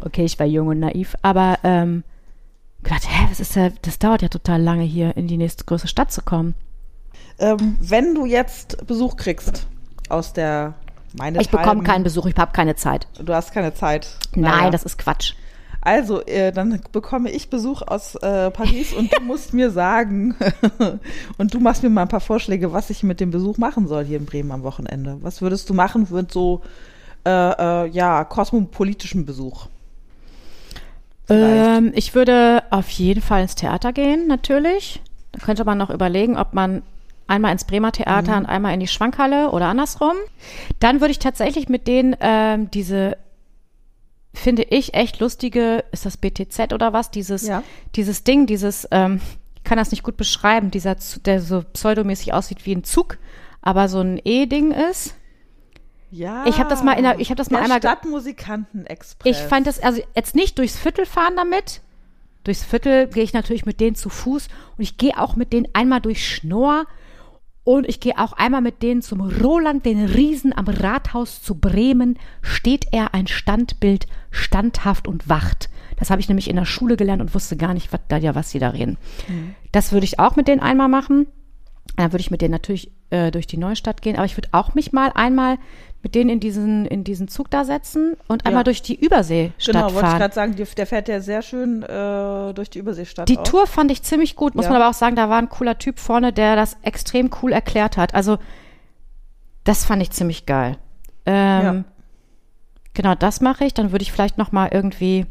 okay, 0.00 0.24
ich 0.24 0.38
war 0.38 0.44
jung 0.46 0.68
und 0.68 0.80
naiv, 0.80 1.16
aber 1.22 1.58
ähm, 1.64 2.04
gedacht, 2.82 3.04
hä, 3.08 3.26
was 3.30 3.40
ist 3.40 3.56
da, 3.56 3.70
das 3.82 3.98
dauert 3.98 4.20
ja 4.20 4.28
total 4.28 4.60
lange 4.60 4.82
hier 4.84 5.16
in 5.16 5.26
die 5.28 5.36
nächste 5.38 5.64
größere 5.64 5.88
Stadt 5.88 6.12
zu 6.12 6.20
kommen. 6.22 6.54
Ähm, 7.38 7.78
wenn 7.80 8.14
du 8.14 8.26
jetzt 8.26 8.86
Besuch 8.86 9.16
kriegst 9.16 9.66
aus 10.10 10.34
der 10.34 10.74
meine 11.16 11.40
Ich 11.40 11.48
bekomme 11.48 11.82
keinen 11.84 12.04
Besuch, 12.04 12.26
ich 12.26 12.36
habe 12.36 12.52
keine 12.52 12.76
Zeit. 12.76 13.08
Du 13.18 13.32
hast 13.34 13.52
keine 13.52 13.72
Zeit. 13.74 14.08
Nein, 14.34 14.42
Naja. 14.42 14.70
das 14.70 14.84
ist 14.84 14.98
Quatsch. 14.98 15.32
Also, 15.82 16.20
äh, 16.26 16.52
dann 16.52 16.80
bekomme 16.92 17.30
ich 17.30 17.48
Besuch 17.48 17.82
aus 17.82 18.14
äh, 18.16 18.50
Paris 18.50 18.92
und 18.92 19.16
du 19.16 19.22
musst 19.22 19.54
mir 19.54 19.70
sagen, 19.70 20.34
und 21.38 21.54
du 21.54 21.60
machst 21.60 21.82
mir 21.82 21.88
mal 21.88 22.02
ein 22.02 22.08
paar 22.08 22.20
Vorschläge, 22.20 22.72
was 22.72 22.90
ich 22.90 23.02
mit 23.02 23.20
dem 23.20 23.30
Besuch 23.30 23.56
machen 23.56 23.88
soll 23.88 24.04
hier 24.04 24.18
in 24.18 24.26
Bremen 24.26 24.52
am 24.52 24.62
Wochenende. 24.62 25.16
Was 25.22 25.40
würdest 25.40 25.70
du 25.70 25.74
machen 25.74 26.06
mit 26.10 26.32
so, 26.32 26.60
äh, 27.26 27.30
äh, 27.30 27.88
ja, 27.88 28.24
kosmopolitischen 28.24 29.24
Besuch? 29.24 29.66
Ähm, 31.30 31.92
ich 31.94 32.14
würde 32.14 32.62
auf 32.70 32.90
jeden 32.90 33.22
Fall 33.22 33.42
ins 33.42 33.54
Theater 33.54 33.92
gehen, 33.92 34.26
natürlich. 34.26 35.00
Da 35.32 35.38
könnte 35.38 35.64
man 35.64 35.78
noch 35.78 35.90
überlegen, 35.90 36.36
ob 36.36 36.52
man 36.52 36.82
einmal 37.28 37.52
ins 37.52 37.64
Bremer 37.64 37.92
Theater 37.92 38.36
und 38.36 38.46
einmal 38.46 38.74
in 38.74 38.80
die 38.80 38.88
Schwankhalle 38.88 39.50
oder 39.50 39.66
andersrum. 39.66 40.14
Dann 40.80 41.00
würde 41.00 41.12
ich 41.12 41.20
tatsächlich 41.20 41.68
mit 41.68 41.86
denen 41.86 42.16
ähm, 42.20 42.70
diese, 42.72 43.16
finde 44.32 44.62
ich, 44.62 44.94
echt 44.94 45.20
lustige, 45.20 45.84
ist 45.92 46.06
das 46.06 46.16
BTZ 46.16 46.72
oder 46.72 46.92
was? 46.92 47.10
Dieses, 47.10 47.46
Ja. 47.46 47.62
dieses 47.96 48.24
Ding, 48.24 48.46
dieses, 48.46 48.86
ähm, 48.90 49.20
ich 49.56 49.64
kann 49.64 49.76
das 49.78 49.90
nicht 49.90 50.02
gut 50.02 50.16
beschreiben, 50.16 50.70
dieser, 50.70 50.96
der 51.24 51.40
so 51.42 51.62
pseudomäßig 51.62 52.32
aussieht 52.32 52.64
wie 52.66 52.72
ein 52.74 52.84
Zug, 52.84 53.18
aber 53.60 53.88
so 53.88 54.00
ein 54.00 54.20
E-Ding 54.24 54.70
ist. 54.70 55.14
Ja. 56.12 56.44
Ich 56.46 56.58
hab 56.58 56.68
das 56.68 56.82
mal 56.82 56.94
in 56.94 57.04
der- 57.04 57.20
ich 57.20 57.30
hab 57.30 57.36
das 57.36 57.50
mal 57.50 57.58
der 57.58 57.64
einmal 57.64 57.80
ge- 57.80 57.90
Stadtmusikanten-Express. 57.90 59.30
Ich 59.36 59.42
fand 59.42 59.66
das, 59.66 59.80
also 59.80 60.02
jetzt 60.16 60.34
nicht 60.34 60.58
durchs 60.58 60.76
Viertel 60.76 61.06
fahren 61.06 61.34
damit. 61.36 61.80
Durchs 62.44 62.64
Viertel 62.64 63.06
gehe 63.08 63.22
ich 63.22 63.32
natürlich 63.32 63.66
mit 63.66 63.80
denen 63.80 63.94
zu 63.96 64.08
Fuß 64.08 64.48
und 64.78 64.82
ich 64.82 64.96
gehe 64.96 65.18
auch 65.18 65.36
mit 65.36 65.52
denen 65.52 65.68
einmal 65.74 66.00
durch 66.00 66.26
Schnorr 66.26 66.86
und 67.70 67.88
ich 67.88 68.00
gehe 68.00 68.18
auch 68.18 68.32
einmal 68.32 68.62
mit 68.62 68.82
denen 68.82 69.00
zum 69.00 69.20
Roland, 69.20 69.86
den 69.86 70.04
Riesen 70.04 70.52
am 70.52 70.66
Rathaus 70.66 71.40
zu 71.40 71.54
Bremen, 71.54 72.18
steht 72.42 72.86
er 72.90 73.14
ein 73.14 73.28
Standbild 73.28 74.08
standhaft 74.32 75.06
und 75.06 75.28
wacht. 75.28 75.70
Das 75.96 76.10
habe 76.10 76.20
ich 76.20 76.26
nämlich 76.28 76.50
in 76.50 76.56
der 76.56 76.64
Schule 76.64 76.96
gelernt 76.96 77.22
und 77.22 77.32
wusste 77.32 77.56
gar 77.56 77.72
nicht, 77.72 77.92
was 77.92 78.00
da 78.08 78.16
ja 78.16 78.34
was 78.34 78.50
sie 78.50 78.58
da 78.58 78.70
reden. 78.70 78.98
Das 79.70 79.92
würde 79.92 80.02
ich 80.02 80.18
auch 80.18 80.34
mit 80.34 80.48
denen 80.48 80.60
einmal 80.60 80.88
machen. 80.88 81.28
Dann 81.94 82.12
würde 82.12 82.22
ich 82.22 82.32
mit 82.32 82.42
denen 82.42 82.50
natürlich 82.50 82.90
äh, 83.10 83.30
durch 83.30 83.46
die 83.46 83.56
Neustadt 83.56 84.02
gehen, 84.02 84.16
aber 84.16 84.24
ich 84.24 84.36
würde 84.36 84.48
auch 84.50 84.74
mich 84.74 84.90
mal 84.90 85.12
einmal 85.14 85.56
mit 86.02 86.14
denen 86.14 86.30
in 86.30 86.40
diesen, 86.40 86.86
in 86.86 87.04
diesen 87.04 87.28
Zug 87.28 87.50
da 87.50 87.64
setzen 87.64 88.16
und 88.26 88.46
einmal 88.46 88.60
Ja. 88.60 88.64
durch 88.64 88.80
die 88.82 88.94
Überseestadt 88.98 89.66
Genau, 89.66 89.82
wollte 89.86 89.94
ich 89.96 90.00
fahren. 90.00 90.18
gerade 90.18 90.34
sagen, 90.34 90.56
die- 90.56 90.64
der 90.64 90.86
fährt 90.86 91.08
ja 91.08 91.20
sehr 91.20 91.42
schön 91.42 91.82
äh, 91.82 92.54
durch 92.54 92.70
die 92.70 92.78
Überseestadt. 92.78 93.28
Die 93.28 93.36
auch. 93.38 93.42
Tour 93.42 93.66
fand 93.66 93.90
ich 93.90 94.02
ziemlich 94.02 94.34
gut, 94.34 94.54
muss 94.54 94.64
Ja. 94.64 94.72
man 94.72 94.80
aber 94.80 94.90
auch 94.90 94.94
sagen, 94.94 95.14
da 95.16 95.28
war 95.28 95.38
ein 95.38 95.50
cooler 95.50 95.78
Typ 95.78 95.98
vorne, 95.98 96.32
der 96.32 96.56
das 96.56 96.78
extrem 96.82 97.30
cool 97.42 97.52
erklärt 97.52 97.96
hat. 97.98 98.14
Also, 98.14 98.38
das 99.64 99.84
fand 99.84 100.00
ich 100.02 100.10
ziemlich 100.10 100.46
geil. 100.46 100.78
Ähm, 101.26 101.62
Ja. 101.64 101.84
Genau, 102.94 103.14
das 103.14 103.40
mache 103.42 103.64
ich. 103.66 103.74
Dann 103.74 103.92
würde 103.92 104.02
ich 104.02 104.10
vielleicht 104.10 104.38
noch 104.38 104.52
mal 104.52 104.68
irgendwie 104.72 105.26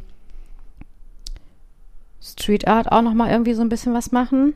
Street 2.22 2.68
Art 2.68 2.92
auch 2.92 3.02
noch 3.02 3.14
mal 3.14 3.30
irgendwie 3.32 3.54
so 3.54 3.62
ein 3.62 3.70
bisschen 3.70 3.94
was 3.94 4.12
machen. 4.12 4.54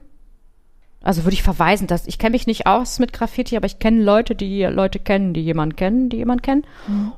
Also 1.03 1.25
würde 1.25 1.33
ich 1.35 1.43
verweisen, 1.43 1.85
dass 1.85 2.07
ich 2.07 2.17
kenne 2.17 2.31
mich 2.31 2.47
nicht 2.47 2.65
aus 2.65 2.97
mit 2.97 3.13
Graffiti, 3.13 3.55
aber 3.57 3.65
ich 3.67 3.77
kenne 3.77 4.01
Leute, 4.01 4.33
die 4.35 4.63
Leute 4.63 4.97
kennen, 4.99 5.33
die 5.33 5.41
jemanden 5.41 5.75
kennen, 5.75 6.09
die 6.09 6.17
jemanden 6.17 6.41
kennen. 6.41 6.63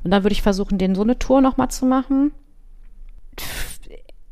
Und 0.02 0.10
dann 0.10 0.24
würde 0.24 0.32
ich 0.34 0.42
versuchen, 0.42 0.76
denen 0.76 0.94
so 0.96 1.02
eine 1.02 1.18
Tour 1.18 1.40
noch 1.40 1.56
mal 1.56 1.68
zu 1.68 1.86
machen. 1.86 2.32
Pff, 3.40 3.78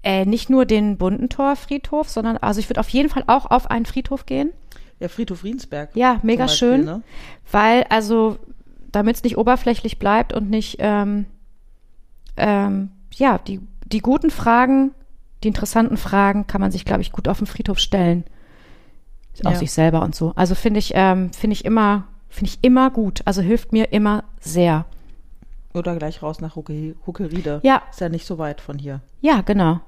Äh, 0.03 0.27
nicht 0.27 0.51
nur 0.51 0.67
den 0.67 0.99
Buntentor-Friedhof, 0.99 2.11
sondern 2.11 2.37
also 2.37 2.61
ich 2.61 2.69
würde 2.69 2.81
auf 2.81 2.91
jeden 2.91 3.09
Fall 3.09 3.25
auch 3.27 3.51
auf 3.51 3.71
einen 3.71 3.87
Friedhof 3.87 4.27
gehen. 4.27 4.53
Der 5.01 5.09
Friedhof 5.09 5.45
Riensberg. 5.45 5.91
Ja, 5.95 6.21
mega 6.23 6.45
Beispiel, 6.45 6.69
schön. 6.69 6.85
ne? 6.85 7.03
Weil, 7.51 7.85
also, 7.89 8.37
damit 8.93 9.17
es 9.17 9.23
nicht 9.25 9.39
oberflächlich 9.39 9.99
bleibt 9.99 10.35
und 10.35 10.51
nicht, 10.51 10.77
ähm, 10.81 11.25
ähm, 12.37 12.91
ja, 13.15 13.39
die, 13.39 13.61
die 13.87 14.01
guten 14.01 14.31
Fragen, 14.31 14.93
die 15.43 15.49
interessanten 15.49 15.97
Fragen 15.97 16.47
kann 16.47 16.61
man 16.61 16.71
sich, 16.71 16.85
glaube 16.85 17.01
ich, 17.01 17.11
gut 17.11 17.27
auf 17.27 17.39
den 17.39 17.47
Friedhof 17.47 17.79
stellen. 17.79 18.25
Auf 19.43 19.55
Ja. 19.55 19.59
sich 19.59 19.73
selber 19.73 20.03
und 20.03 20.15
so. 20.15 20.33
Also 20.37 20.55
finde 20.55 20.79
ich, 20.79 20.93
ähm, 20.95 21.33
finde 21.33 21.55
ich 21.55 21.65
immer, 21.65 22.05
finde 22.29 22.51
ich 22.51 22.59
immer 22.63 22.91
gut. 22.91 23.23
Also 23.25 23.43
hilft 23.43 23.73
mir 23.73 23.93
immer 23.93 24.25
sehr. 24.41 24.85
Oder 25.73 25.97
gleich 25.97 26.23
raus 26.23 26.41
nach 26.41 26.55
Hucke, 26.55 26.95
Huckeriede. 27.07 27.61
Ja. 27.65 27.83
Ist 27.91 28.01
ja 28.01 28.09
nicht 28.09 28.27
so 28.27 28.39
weit 28.39 28.61
von 28.61 28.79
hier. 28.79 29.01
Ja, 29.21 29.41
genau. 29.41 29.81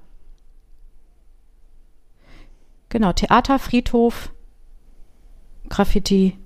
Genau, 2.88 3.12
Theater, 3.12 3.58
Friedhof, 3.58 4.32
Graffiti 5.68 6.38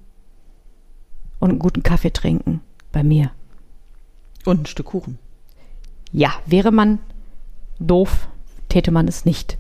und 1.39 1.51
einen 1.51 1.59
guten 1.59 1.83
Kaffee 1.83 2.13
trinken 2.13 2.61
bei 2.93 3.03
mir. 3.03 3.31
Und 4.45 4.63
ein 4.63 4.67
Stück 4.67 4.87
Kuchen. 4.87 5.19
Ja, 6.13 6.33
wäre 6.47 6.73
man 6.73 6.99
doof, 7.79 8.29
täte 8.69 8.91
man 8.91 9.07
es 9.07 9.25
nicht. 9.25 9.59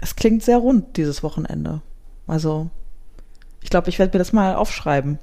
Es 0.00 0.16
klingt 0.16 0.42
sehr 0.42 0.58
rund 0.58 0.96
dieses 0.96 1.22
Wochenende. 1.22 1.80
Also, 2.32 2.70
ich 3.60 3.68
glaube, 3.68 3.90
ich 3.90 3.98
werde 3.98 4.16
mir 4.16 4.18
das 4.18 4.32
mal 4.32 4.54
aufschreiben 4.54 5.18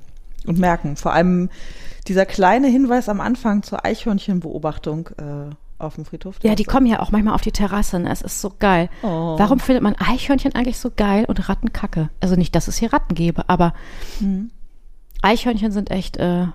und 0.45 0.59
merken. 0.59 0.95
Vor 0.95 1.11
allem 1.11 1.49
dieser 2.07 2.27
kleine 2.27 2.67
Hinweis 2.67 3.09
am 3.09 3.19
Anfang 3.19 3.63
zur 3.63 3.83
Eichhörnchenbeobachtung 3.83 5.09
äh, 5.17 5.55
auf 5.79 5.95
dem 5.95 6.05
Friedhof. 6.05 6.35
Ja, 6.43 6.53
die 6.53 6.65
kommen 6.65 6.85
ja 6.85 6.99
auch 6.99 7.09
manchmal 7.09 7.33
auf 7.33 7.41
die 7.41 7.51
Terrasse. 7.51 7.99
Ne? 7.99 8.11
Es 8.11 8.21
ist 8.21 8.41
so 8.41 8.53
geil. 8.59 8.89
Oh. 9.01 9.39
Warum 9.39 9.59
findet 9.59 9.81
man 9.81 9.95
Eichhörnchen 9.95 10.53
eigentlich 10.53 10.77
so 10.77 10.91
geil 10.95 11.25
und 11.25 11.49
Ratten 11.49 11.73
kacke? 11.73 12.11
Also 12.19 12.35
nicht, 12.35 12.53
dass 12.53 12.67
es 12.67 12.77
hier 12.77 12.93
Ratten 12.93 13.15
gäbe, 13.15 13.49
aber 13.49 13.73
Mhm. 14.19 14.51
Eichhörnchen 15.23 15.71
sind 15.71 15.89
echt 15.89 16.15
äh, 16.17 16.45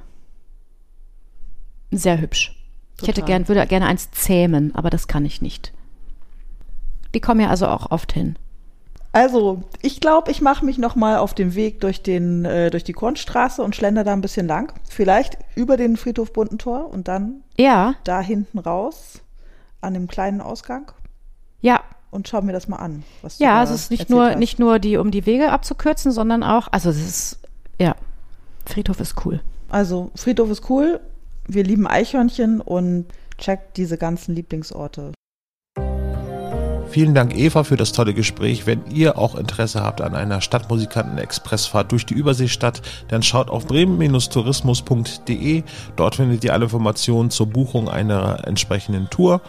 sehr 1.90 2.20
hübsch. 2.20 2.56
Ich 3.02 3.08
hätte 3.08 3.22
Total. 3.22 3.40
gern, 3.40 3.48
würde 3.48 3.66
gerne 3.66 3.86
eins 3.86 4.12
zähmen, 4.12 4.72
aber 4.76 4.88
das 4.88 5.08
kann 5.08 5.24
ich 5.26 5.42
nicht. 5.42 5.72
Die 7.12 7.20
kommen 7.20 7.40
ja 7.40 7.48
also 7.48 7.66
auch 7.66 7.90
oft 7.90 8.12
hin. 8.12 8.36
Also, 9.14 9.62
ich 9.81 10.00
glaube, 10.00 10.31
ich 10.31 10.42
mache 10.42 10.64
mich 10.64 10.77
noch 10.77 10.96
mal 10.96 11.18
auf 11.18 11.35
den 11.35 11.55
Weg 11.55 11.81
durch 11.81 12.03
den 12.03 12.44
äh, 12.44 12.70
durch 12.70 12.85
die 12.85 12.92
Kornstraße 12.92 13.62
und 13.62 13.74
schlender 13.74 14.05
da 14.05 14.12
ein 14.12 14.20
bisschen 14.20 14.46
lang. 14.46 14.72
Vielleicht 14.90 15.38
über 15.55 15.77
den 15.77 15.96
Friedhof 15.96 16.33
Buntentor 16.33 16.92
und 16.92 17.09
dann 17.09 17.42
Ja, 17.57 17.94
da 18.05 18.20
hinten 18.20 18.59
raus 18.59 19.22
an 19.81 19.94
dem 19.94 20.09
kleinen 20.09 20.40
Ausgang 20.40 20.92
ja, 21.64 21.81
und 22.11 22.29
schau 22.29 22.42
mir 22.42 22.53
das 22.53 22.68
mal 22.68 22.77
an. 22.77 23.05
Ja. 23.38 23.59
Also 23.59 23.72
es 23.72 23.85
ist 23.85 23.90
nicht 23.90 24.11
nur 24.11 24.27
hast. 24.27 24.38
nicht 24.38 24.59
nur 24.59 24.79
die, 24.79 24.98
um 24.98 25.11
die 25.11 25.24
Wege 25.24 25.50
abzukürzen, 25.50 26.12
sondern 26.12 26.42
auch, 26.42 26.68
also 26.72 26.90
es 26.90 26.98
ist 26.98 27.38
ja, 27.79 27.96
Friedhof 28.66 29.00
ist 29.00 29.24
cool. 29.24 29.40
Also, 29.70 30.11
Friedhof 30.14 30.50
ist 30.50 30.68
cool. 30.68 31.00
Wir 31.48 31.64
lieben 31.64 31.87
Eichhörnchen 31.87 32.61
und 32.61 33.07
checkt 33.38 33.79
diese 33.79 33.96
ganzen 33.96 34.35
Lieblingsorte. 34.35 35.12
Vielen 36.94 37.12
Dank, 37.12 37.37
Eva, 37.37 37.64
für 37.64 37.74
das 37.74 37.90
tolle 37.90 38.14
Gespräch. 38.14 38.68
Wenn 38.68 38.87
ihr 38.88 39.18
auch 39.18 39.35
Interesse 39.35 39.83
habt 39.83 40.00
an 40.00 40.14
einer 40.14 40.40
Stadtmusikanten-Expressfahrt 40.40 41.90
durch 41.90 42.07
die 42.07 42.14
Überseestadt, 42.14 42.83
dann 43.09 43.24
schaut 43.24 43.50
auf 43.50 43.66
bremen-tourismus.de. 43.66 45.64
Dort 45.96 46.14
findet 46.14 46.44
ihr 46.44 46.52
alle 46.52 46.66
Informationen 46.66 47.30
zur 47.30 47.48
Buchung 47.48 47.88
einer 47.88 48.46
entsprechenden 48.46 49.11
Tour. 49.11 49.40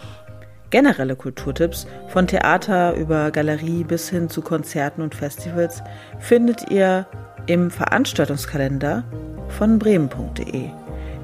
Generelle 0.71 1.15
Kulturtipps 1.15 1.85
von 2.07 2.25
Theater 2.25 2.95
über 2.95 3.29
Galerie 3.29 3.83
bis 3.83 4.09
hin 4.09 4.27
zu 4.27 4.41
Konzerten 4.41 5.03
und 5.03 5.13
Festivals 5.13 5.83
findet 6.17 6.71
ihr 6.71 7.05
im 7.45 7.69
Veranstaltungskalender 7.69 9.03
von 9.49 9.77
bremen.de. 9.77 10.69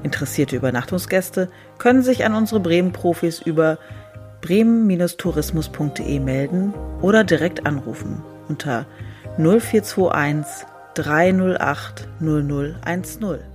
Interessierte 0.04 0.54
Übernachtungsgäste 0.54 1.48
können 1.78 2.02
sich 2.02 2.24
an 2.24 2.36
unsere 2.36 2.60
Bremen-Profis 2.60 3.40
über 3.40 3.78
bremen-tourismus.de 4.42 6.20
melden 6.20 6.74
oder 7.00 7.24
direkt 7.24 7.64
anrufen 7.64 8.22
unter 8.48 8.86
0421 9.38 10.66
308 10.94 12.08
0010. 12.20 13.51